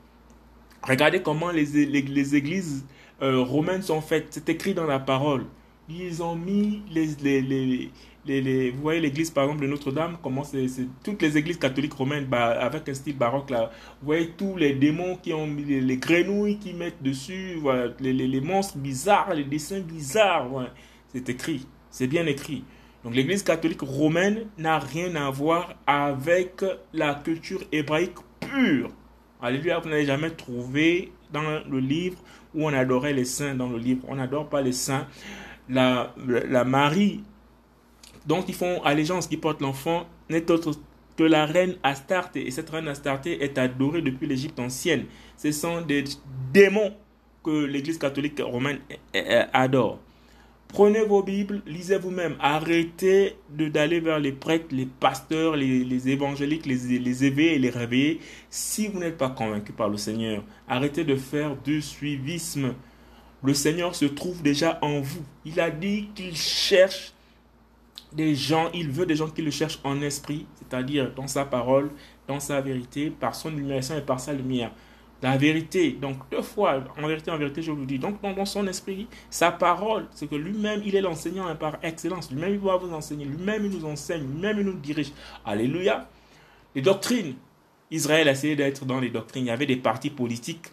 [0.81, 2.85] Regardez comment les, les, églises
[3.21, 4.27] euh, romaines sont faites.
[4.31, 5.45] C'est écrit dans la parole.
[5.89, 7.91] Ils ont mis les, les,
[8.25, 10.67] les, vous voyez l'église par exemple de Notre-Dame, comment c'est,
[11.03, 13.71] toutes les églises catholiques romaines avec un style baroque là.
[13.99, 17.59] Vous voyez tous les démons qui ont mis les, les grenouilles qui mettent dessus,
[17.99, 20.71] les, monstres bizarres, les dessins bizarres.
[21.11, 21.65] C'est écrit,
[21.99, 22.63] c'est bien écrit.
[23.03, 26.63] Donc l'église catholique romaine n'a rien à voir avec
[26.93, 28.89] la culture hébraïque pure.
[29.41, 32.17] Alléluia, vous n'avez jamais trouvé dans le livre
[32.55, 34.05] où on adorait les saints dans le livre.
[34.07, 35.07] On n'adore pas les saints.
[35.67, 36.13] La,
[36.65, 37.21] Marie
[38.25, 40.71] dont ils font allégeance, qui porte l'enfant, n'est autre
[41.17, 42.47] que la reine Astarté.
[42.47, 45.03] Et cette reine Astarté est adorée depuis l'Égypte ancienne.
[45.35, 46.05] Ce sont des
[46.53, 46.93] démons
[47.43, 49.99] que l'Église catholique romaine eh, eh, adore.
[50.69, 52.35] Prenez vos Bibles, lisez vous-même.
[52.39, 57.71] Arrêtez d'aller vers les prêtres, les pasteurs, les, les évangéliques, les, les éveillés et les
[57.71, 58.19] réveillés.
[58.51, 62.75] Si vous n'êtes pas convaincu par le Seigneur, arrêtez de faire du suivisme.
[63.43, 65.23] Le Seigneur se trouve déjà en vous.
[65.43, 67.13] Il a dit qu'il cherche
[68.13, 71.89] des gens, il veut des gens qui le cherchent en esprit, c'est-à-dire dans sa parole,
[72.27, 74.71] dans sa vérité, par son illumination et par sa lumière.
[75.21, 78.65] La vérité, donc deux fois, en vérité, en vérité, je vous dis, donc dans, son
[78.67, 82.31] esprit, sa parole, c'est que lui-même, il est l'enseignant par excellence.
[82.31, 85.11] Lui-même, il va vous enseigner, lui-même, il nous enseigne, lui-même, il nous dirige.
[85.45, 86.07] Alléluia.
[86.73, 87.35] Les doctrines.
[87.91, 89.45] Israël a essayé d'être dans les doctrines.
[89.45, 90.67] Il y avait des partis politiques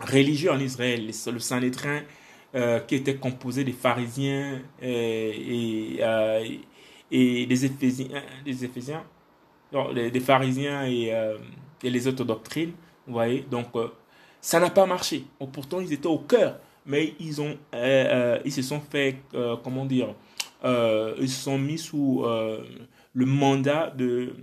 [0.00, 1.06] religieux en Israël.
[1.06, 2.00] Le Sanhédrin,
[2.54, 6.48] euh, qui était composé des pharisiens euh, et, euh,
[7.10, 9.02] et des Éphésiens, des, Éphésiens
[9.72, 11.36] non, des, des pharisiens euh,
[11.82, 12.72] et les autres doctrines.
[13.06, 13.88] Vous voyez, donc euh,
[14.40, 15.24] ça n'a pas marché.
[15.40, 17.76] Oh, pourtant, ils étaient au cœur, mais ils, ont, euh,
[18.34, 19.16] euh, ils se sont fait,
[19.62, 20.14] comment dire,
[20.64, 24.34] ils se sont mis sous le mandat de,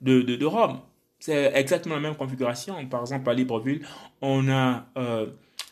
[0.00, 0.80] de, de, Rome.
[1.18, 2.86] C'est exactement la même configuration.
[2.86, 3.86] Par exemple, à Libreville,
[4.20, 4.86] on a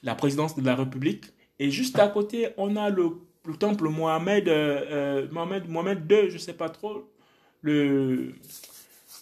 [0.03, 1.27] la présidence de la République
[1.59, 6.39] et juste à côté, on a le, le temple Mohamed, euh, Mohamed, Mohamed II, je
[6.39, 7.09] sais pas trop,
[7.61, 8.35] le,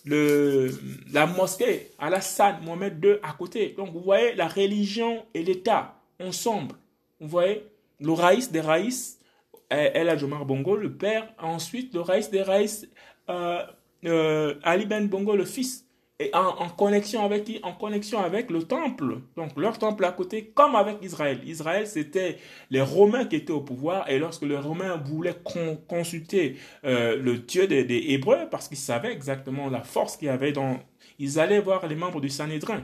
[0.05, 0.71] le,
[1.13, 3.75] la mosquée Alassane, Mohamed II à côté.
[3.77, 6.75] Donc vous voyez la religion et l'État ensemble.
[7.21, 7.65] Vous voyez
[8.01, 9.19] le raïs des raïs,
[9.73, 11.33] euh, El Hadj Omar Bongo, le père.
[11.39, 12.89] Ensuite, le raïs des raïs,
[13.29, 13.63] euh,
[14.05, 15.87] euh, Ali Ben Bongo, le fils.
[16.23, 19.23] Et en, connexion avec qui En connexion avec le temple.
[19.37, 21.41] Donc leur temple à côté, comme avec Israël.
[21.47, 22.37] Israël, c'était
[22.71, 24.07] les Romains qui étaient au pouvoir.
[24.11, 27.81] Et lorsque les Romains voulaient con- consulter euh, le Dieu des,
[28.13, 30.79] Hébreux, parce qu'ils savaient exactement la force qu'il y avait dans...
[31.19, 32.83] Ils allaient voir les membres du Sanhédrin.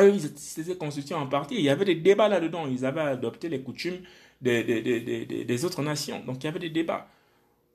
[0.00, 1.56] Eux, ils s'étaient constitués en partie.
[1.56, 2.66] Il y avait des débats là-dedans.
[2.66, 4.00] Ils avaient adopté les coutumes
[4.40, 6.20] des, des, des autres nations.
[6.24, 7.06] Donc il y avait des débats.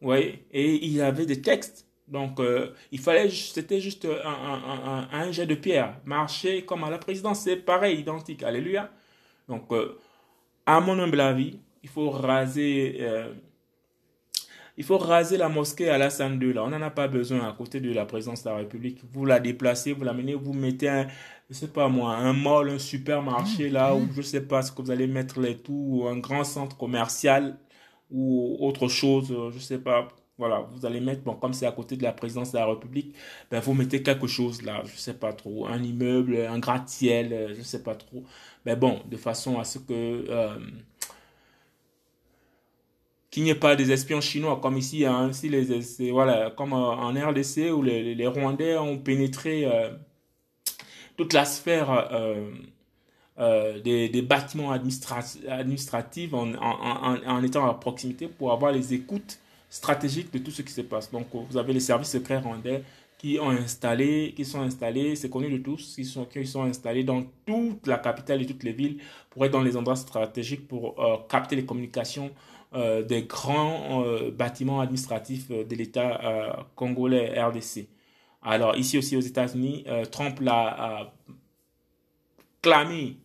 [0.01, 0.45] Vous voyez?
[0.51, 1.87] Et il y avait des textes.
[2.07, 5.99] Donc, euh, il fallait, c'était juste un, un, un, un jet de pierre.
[6.05, 8.43] Marcher comme à la présidence, c'est pareil, identique.
[8.43, 8.91] Alléluia.
[9.47, 9.97] Donc, euh,
[10.65, 13.33] à mon humble avis, il faut raser, euh,
[14.77, 16.63] il faut raser la mosquée à la 2 là.
[16.63, 19.01] On n'en a pas besoin à côté de la présidence de la République.
[19.11, 21.07] Vous la déplacez, vous l'amenez, vous mettez un,
[21.49, 24.81] je sais pas moi, un mall, un supermarché là, ou je sais pas ce que
[24.81, 27.57] vous allez mettre les tout, ou un grand centre commercial,
[28.11, 30.07] ou autre chose, je sais pas.
[30.37, 33.15] Voilà, vous allez mettre, bon, comme c'est à côté de la présidence de la République,
[33.49, 37.55] ben, vous mettez quelque chose là, je sais pas trop, un immeuble, un gratte-ciel, euh,
[37.55, 38.23] je sais pas trop.
[38.65, 40.57] Mais bon, de façon à ce que, euh,
[43.31, 46.75] qu'il n'y ait pas des espions chinois comme ici, hein, si les, voilà, comme euh,
[46.75, 49.65] en RDC où les, Rwandais ont pénétré
[51.17, 52.07] toute la sphère
[53.37, 59.39] des, des bâtiments administra- administratifs en, en, en étant à proximité pour avoir les écoutes
[59.75, 61.11] stratégiques de tout ce qui se passe.
[61.11, 62.83] Donc, vous avez les services secrets rwandais
[63.17, 67.03] qui ont installé, qui sont installés, c'est connu de tous, qui sont, qui sont installés
[67.03, 68.97] dans toute la capitale et toutes les villes
[69.29, 72.31] pour être dans les endroits stratégiques pour euh, capter les communications
[72.73, 77.87] euh, des grands euh, bâtiments administratifs euh, de l'État euh, congolais RDC.
[78.41, 81.13] Alors ici aussi aux États-Unis, euh, Trump l'a
[82.61, 83.17] clamé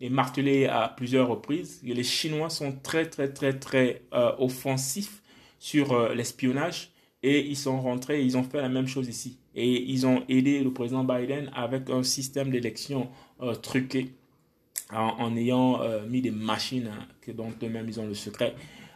[0.00, 1.80] et martelé à plusieurs reprises.
[1.84, 5.22] Et les Chinois sont très très très très euh, offensifs
[5.58, 6.90] sur euh, l'espionnage
[7.22, 9.38] et ils sont rentrés, ils ont fait la même chose ici.
[9.54, 13.08] Et ils ont aidé le président Biden avec un système d'élection
[13.40, 14.12] euh, truqué
[14.92, 18.54] en, en ayant euh, mis des machines hein, que dont eux-mêmes ils ont le secret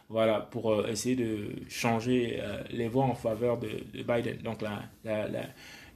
[0.09, 2.41] voilà, pour essayer de changer
[2.71, 4.37] les voix en faveur de, de Biden.
[4.43, 5.43] Donc la, la, la,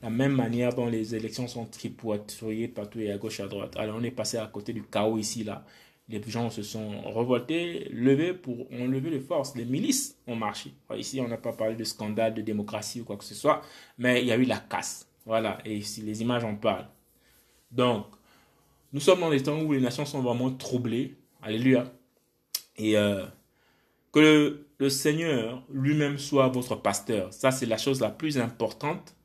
[0.03, 3.75] la même manière dont les élections sont tripouillées partout et à gauche à droite.
[3.75, 5.65] Alors on est passé à côté du chaos ici, là.
[6.09, 9.55] Les gens se sont révoltés, levés pour, levé les forces.
[9.55, 10.73] Les milices ont marché.
[10.95, 13.61] Ici, on n'a pas parlé de scandale de démocratie ou quoi que ce soit,
[13.97, 15.07] mais il y a eu la casse.
[15.25, 16.89] Voilà, et ici, les images en parlent.
[17.71, 18.05] Donc,
[18.91, 21.15] nous sommes dans des temps où les nations sont vraiment troublées.
[21.41, 21.85] Alléluia.
[22.77, 23.25] Et euh,
[24.11, 27.33] que le Seigneur lui-même soit votre pasteur.
[27.33, 29.15] Ça, c'est la chose la plus importante.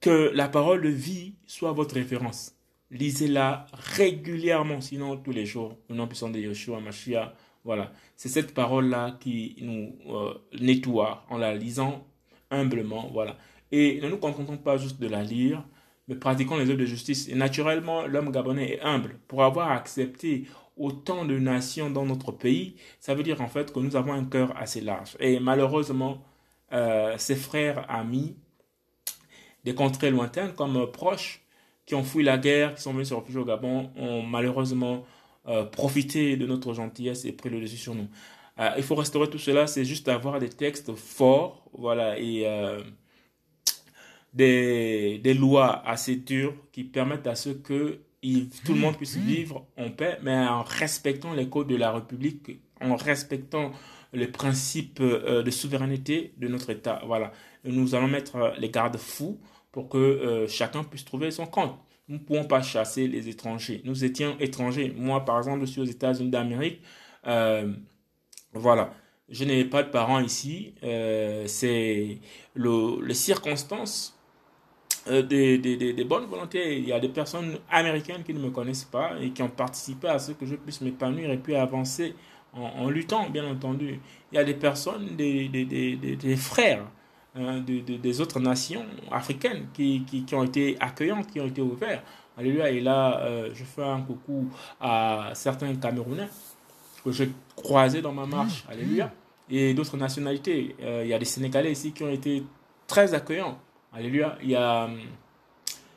[0.00, 2.53] Que la parole de vie soit votre référence.
[2.94, 5.76] Lisez-la régulièrement, sinon tous les jours.
[5.90, 7.34] Au nom puissant de Yeshua, Mashiach.
[7.64, 7.92] Voilà.
[8.16, 12.06] C'est cette parole-là qui nous euh, nettoie en la lisant
[12.52, 13.10] humblement.
[13.12, 13.36] Voilà.
[13.72, 15.64] Et ne nous contentons pas juste de la lire,
[16.06, 17.28] mais pratiquons les œuvres de justice.
[17.28, 19.18] Et naturellement, l'homme gabonais est humble.
[19.26, 20.46] Pour avoir accepté
[20.76, 24.24] autant de nations dans notre pays, ça veut dire en fait que nous avons un
[24.24, 25.16] cœur assez large.
[25.18, 26.22] Et malheureusement,
[26.72, 28.36] euh, ses frères, amis,
[29.64, 31.43] des contrées lointaines comme proches,
[31.86, 35.04] qui ont fui la guerre, qui sont venus se réfugier au Gabon, ont malheureusement
[35.46, 38.08] euh, profité de notre gentillesse et pris le dessus sur nous.
[38.58, 42.82] Euh, il faut restaurer tout cela, c'est juste avoir des textes forts, voilà, et euh,
[44.32, 49.16] des, des lois assez dures qui permettent à ce que il, tout le monde puisse
[49.16, 53.72] vivre en paix, mais en respectant les codes de la République, en respectant
[54.14, 57.02] les principes de souveraineté de notre État.
[57.04, 57.32] Voilà.
[57.64, 59.38] Nous allons mettre les garde-fous
[59.74, 61.76] pour que euh, chacun puisse trouver son compte.
[62.06, 63.82] Nous ne pouvons pas chasser les étrangers.
[63.84, 64.94] Nous étions étrangers.
[64.96, 66.80] Moi, par exemple, je suis aux États-Unis d'Amérique.
[67.26, 67.72] Euh,
[68.52, 68.94] voilà.
[69.28, 70.76] Je n'ai pas de parents ici.
[70.84, 72.20] Euh, c'est
[72.54, 74.16] le, les circonstances
[75.08, 76.78] des, bonnes volontés.
[76.78, 80.06] Il y a des personnes américaines qui ne me connaissent pas et qui ont participé
[80.06, 82.14] à ce que je puisse m'épanouir et puis avancer
[82.52, 83.98] en, luttant, bien entendu.
[84.30, 86.86] Il y a des personnes, des frères
[87.34, 91.46] hein, de, de- des autres nations africaines qui, qui, qui ont été accueillantes, qui ont
[91.46, 92.02] été ouverts.
[92.36, 92.70] Alléluia.
[92.70, 94.48] Et là, euh, je fais un coucou
[94.80, 96.28] à certains Camerounais
[97.04, 98.64] que j'ai croisés dans ma marche.
[98.68, 99.12] Alléluia.
[99.50, 100.74] Et d'autres nationalités.
[100.82, 102.42] Euh, il y a des Sénégalais ici qui ont été
[102.86, 103.58] très accueillants.
[103.92, 104.36] Alléluia.
[104.42, 104.84] Il y a.
[104.86, 104.98] hum,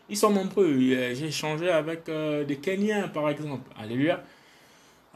[0.09, 0.67] Ils sont nombreux.
[0.95, 3.69] A- J'ai échangé avec euh, des Kenyans, par exemple.
[3.79, 4.21] Alléluia.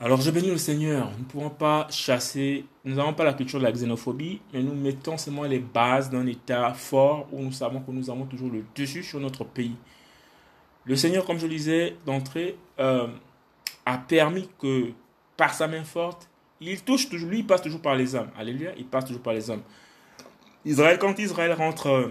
[0.03, 1.11] Alors je bénis le Seigneur.
[1.11, 4.73] Nous ne pouvons pas chasser, nous n'avons pas la culture de la xénophobie, mais nous
[4.73, 8.63] mettons seulement les bases d'un État fort où nous savons que nous avons toujours le
[8.75, 9.75] dessus sur notre pays.
[10.85, 13.05] Le Seigneur, comme je le disais d'entrée, euh,
[13.85, 14.89] a permis que
[15.37, 16.27] par sa main forte,
[16.59, 18.31] il touche toujours, lui, il passe toujours par les hommes.
[18.35, 19.61] Alléluia, il passe toujours par les hommes.
[20.65, 22.07] Israël, quand Israël rentre, euh,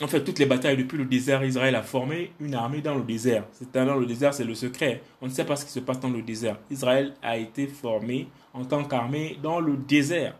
[0.00, 3.02] en fait, toutes les batailles depuis le désert, Israël a formé une armée dans le
[3.02, 3.44] désert.
[3.52, 5.02] C'est dans le désert, c'est le secret.
[5.20, 6.58] On ne sait pas ce qui se passe dans le désert.
[6.70, 10.34] Israël a été formé en tant qu'armée dans le désert.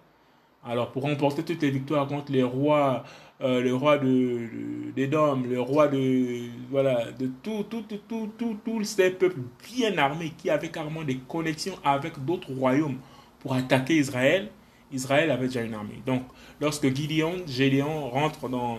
[0.65, 3.05] Alors, pour remporter toutes les victoires contre les rois,
[3.43, 8.31] euh, le roi de, de- d'Édom, le roi de, voilà, de tout, tout, tout, tout,
[8.39, 12.99] tout, tous ces peuples bien armés qui avaient carrément des connexions avec d'autres royaumes
[13.41, 14.51] pour attaquer Israël,
[14.93, 16.01] Israël avait déjà une armée.
[16.07, 16.23] Donc,
[16.61, 18.79] lorsque Gédéon rentre dans,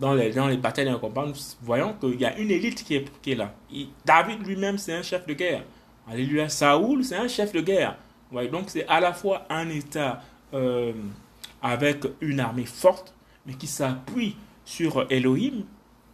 [0.00, 2.82] dans les, dans les batailles et les combats, nous voyons qu'il y a une élite
[2.82, 3.52] qui est, qui est là.
[4.04, 5.62] David lui-même, c'est un chef de guerre.
[6.10, 6.48] Alléluia.
[6.48, 7.96] Saoul, c'est un chef de guerre.
[8.32, 10.22] Voyez, donc, c'est à la fois un État
[10.54, 10.92] euh,
[11.62, 13.14] avec une armée forte,
[13.46, 15.64] mais qui s'appuie sur Elohim.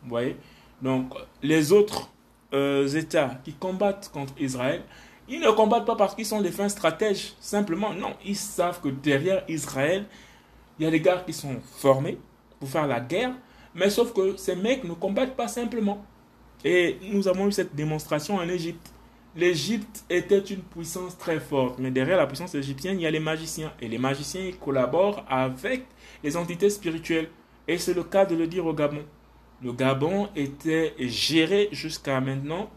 [0.03, 0.37] Vous voyez
[0.83, 2.11] Donc, les autres
[2.53, 4.83] euh, États qui combattent contre Israël,
[5.29, 7.93] ils ne combattent pas parce qu'ils sont des fins stratèges, simplement.
[7.93, 10.07] Non, ils savent que derrière Israël,
[10.79, 12.19] il y a des gars qui sont formés
[12.59, 13.33] pour faire la guerre,
[13.77, 16.05] mais sauf que ces mecs ne combattent pas simplement.
[16.65, 18.93] Et nous avons eu cette démonstration en Égypte.
[19.37, 23.21] L'Égypte était une puissance très forte, mais derrière la puissance égyptienne, il y a les
[23.21, 23.71] magiciens.
[23.83, 25.85] Et les magiciens ils collaborent avec
[26.25, 27.29] les entités spirituelles.
[27.69, 29.05] Et c'est le cas de le dire au Gabon.
[29.63, 32.71] Le Gabon était géré jusqu'à maintenant,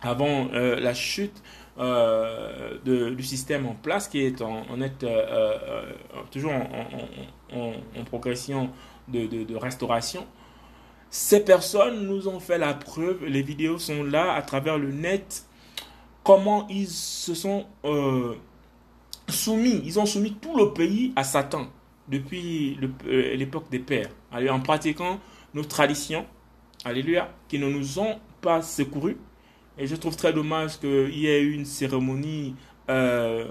[0.00, 1.42] avant euh, la chute
[1.78, 5.92] euh, du système en place, qui est en, en euh,
[6.30, 6.52] toujours
[7.52, 8.70] en progression
[9.10, 10.26] de, restauration.
[11.10, 15.44] Ces personnes nous ont fait la preuve, les vidéos sont là à travers le net,
[16.22, 18.34] comment ils se sont euh,
[19.28, 21.66] soumis, ils ont soumis tout le pays à Satan
[22.08, 25.18] depuis euh, l'époque des pères, en pratiquant
[25.54, 26.26] nos traditions,
[26.84, 29.16] alléluia, qui ne nous ont pas secourus.
[29.78, 32.54] Et je trouve très dommage qu'il y ait eu une cérémonie
[32.88, 33.48] euh,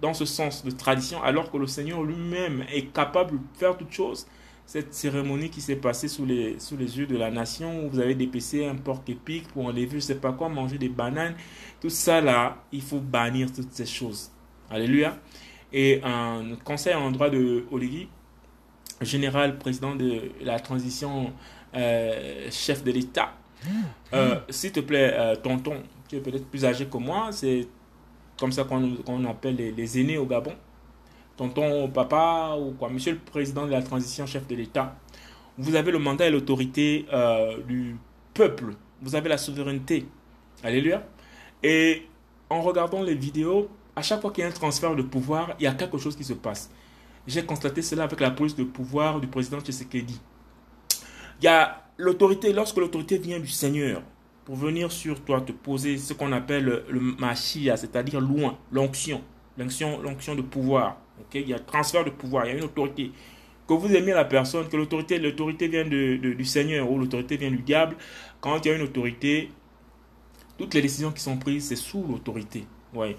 [0.00, 3.92] dans ce sens de tradition, alors que le Seigneur lui-même est capable de faire toutes
[3.92, 4.26] choses.
[4.68, 8.00] Cette cérémonie qui s'est passée sous les, sous les yeux de la nation, où vous
[8.00, 11.34] avez dépecé un porc épic pour enlever, je ne sais pas quoi, manger des bananes,
[11.80, 14.30] tout ça là, il faut bannir toutes ces choses.
[14.68, 15.16] Alléluia.
[15.72, 18.10] Et un conseil en droit de Oligui,
[19.00, 21.32] général président de la transition,
[21.74, 23.32] euh, chef de l'État,
[24.12, 27.66] euh, s'il te plaît, euh, tonton, tu es peut-être plus âgé que moi, c'est
[28.38, 30.52] comme ça qu'on appelle les, les aînés au Gabon.
[31.38, 34.96] Tonton, papa ou quoi, monsieur le président de la transition, chef de l'État,
[35.56, 37.96] vous avez le mandat et l'autorité euh, du
[38.34, 40.06] peuple Vous avez la souveraineté.
[40.64, 41.06] Alléluia.
[41.62, 42.08] Et
[42.50, 45.64] en regardant les vidéos, à chaque fois qu'il y a un transfert de pouvoir, il
[45.64, 46.70] y a quelque chose qui se passe.
[47.26, 50.20] J'ai constaté cela avec la prise de pouvoir du président Tshisekedi.
[51.40, 54.02] Il y a l'autorité, lorsque l'autorité vient du Seigneur,
[54.44, 59.22] pour venir sur toi te poser ce qu'on appelle le machia, c'est-à-dire loin, l'onction,
[59.56, 60.96] l'onction, l'onction de pouvoir.
[61.34, 63.12] Il y a transfert de pouvoir, il y a une autorité.
[63.66, 67.50] Que vous aimez la personne, que l'autorité, l'autorité vient de, du Seigneur ou l'autorité vient
[67.50, 67.96] du diable,
[68.40, 69.50] quand il y a une autorité,
[70.56, 72.64] toutes les décisions qui sont prises, c'est sous l'autorité.
[72.94, 73.16] Ouais.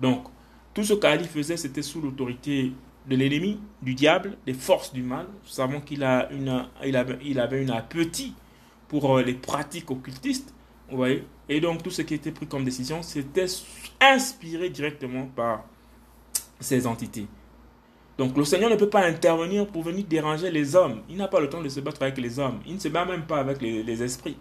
[0.00, 0.26] Donc,
[0.74, 2.72] tout ce qu'Ali faisait, c'était sous l'autorité
[3.08, 5.26] de l'ennemi, du diable, des forces du mal.
[5.42, 8.34] Nous savons qu'il a une, il avait, il avait une appétit
[8.88, 10.52] pour euh, les pratiques occultistes.
[10.90, 11.04] Vous
[11.48, 13.46] Et donc, tout ce qui était pris comme décision, c'était
[14.00, 15.64] inspiré directement par
[16.60, 17.26] ces entités.
[18.18, 21.02] Donc, le Seigneur ne peut pas intervenir pour venir déranger les hommes.
[21.08, 22.60] Il n'a pas le temps de se battre avec les hommes.
[22.66, 24.36] Il ne se bat même pas avec les, esprits.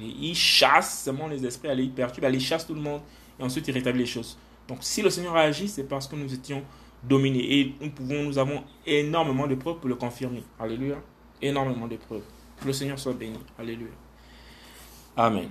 [0.00, 3.02] Il chasse seulement les esprits, il perturbe, il chasse tout le monde
[3.38, 4.38] et ensuite il rétablit les choses.
[4.66, 6.62] Donc, si le Seigneur a agi, c'est parce que nous étions
[7.02, 10.42] dominés et nous pouvons, nous avons énormément de preuves pour le confirmer.
[10.58, 10.96] Alléluia.
[11.42, 12.22] Énormément de preuves.
[12.60, 13.38] Que le Seigneur soit béni.
[13.58, 13.90] Alléluia.
[15.16, 15.48] Amen.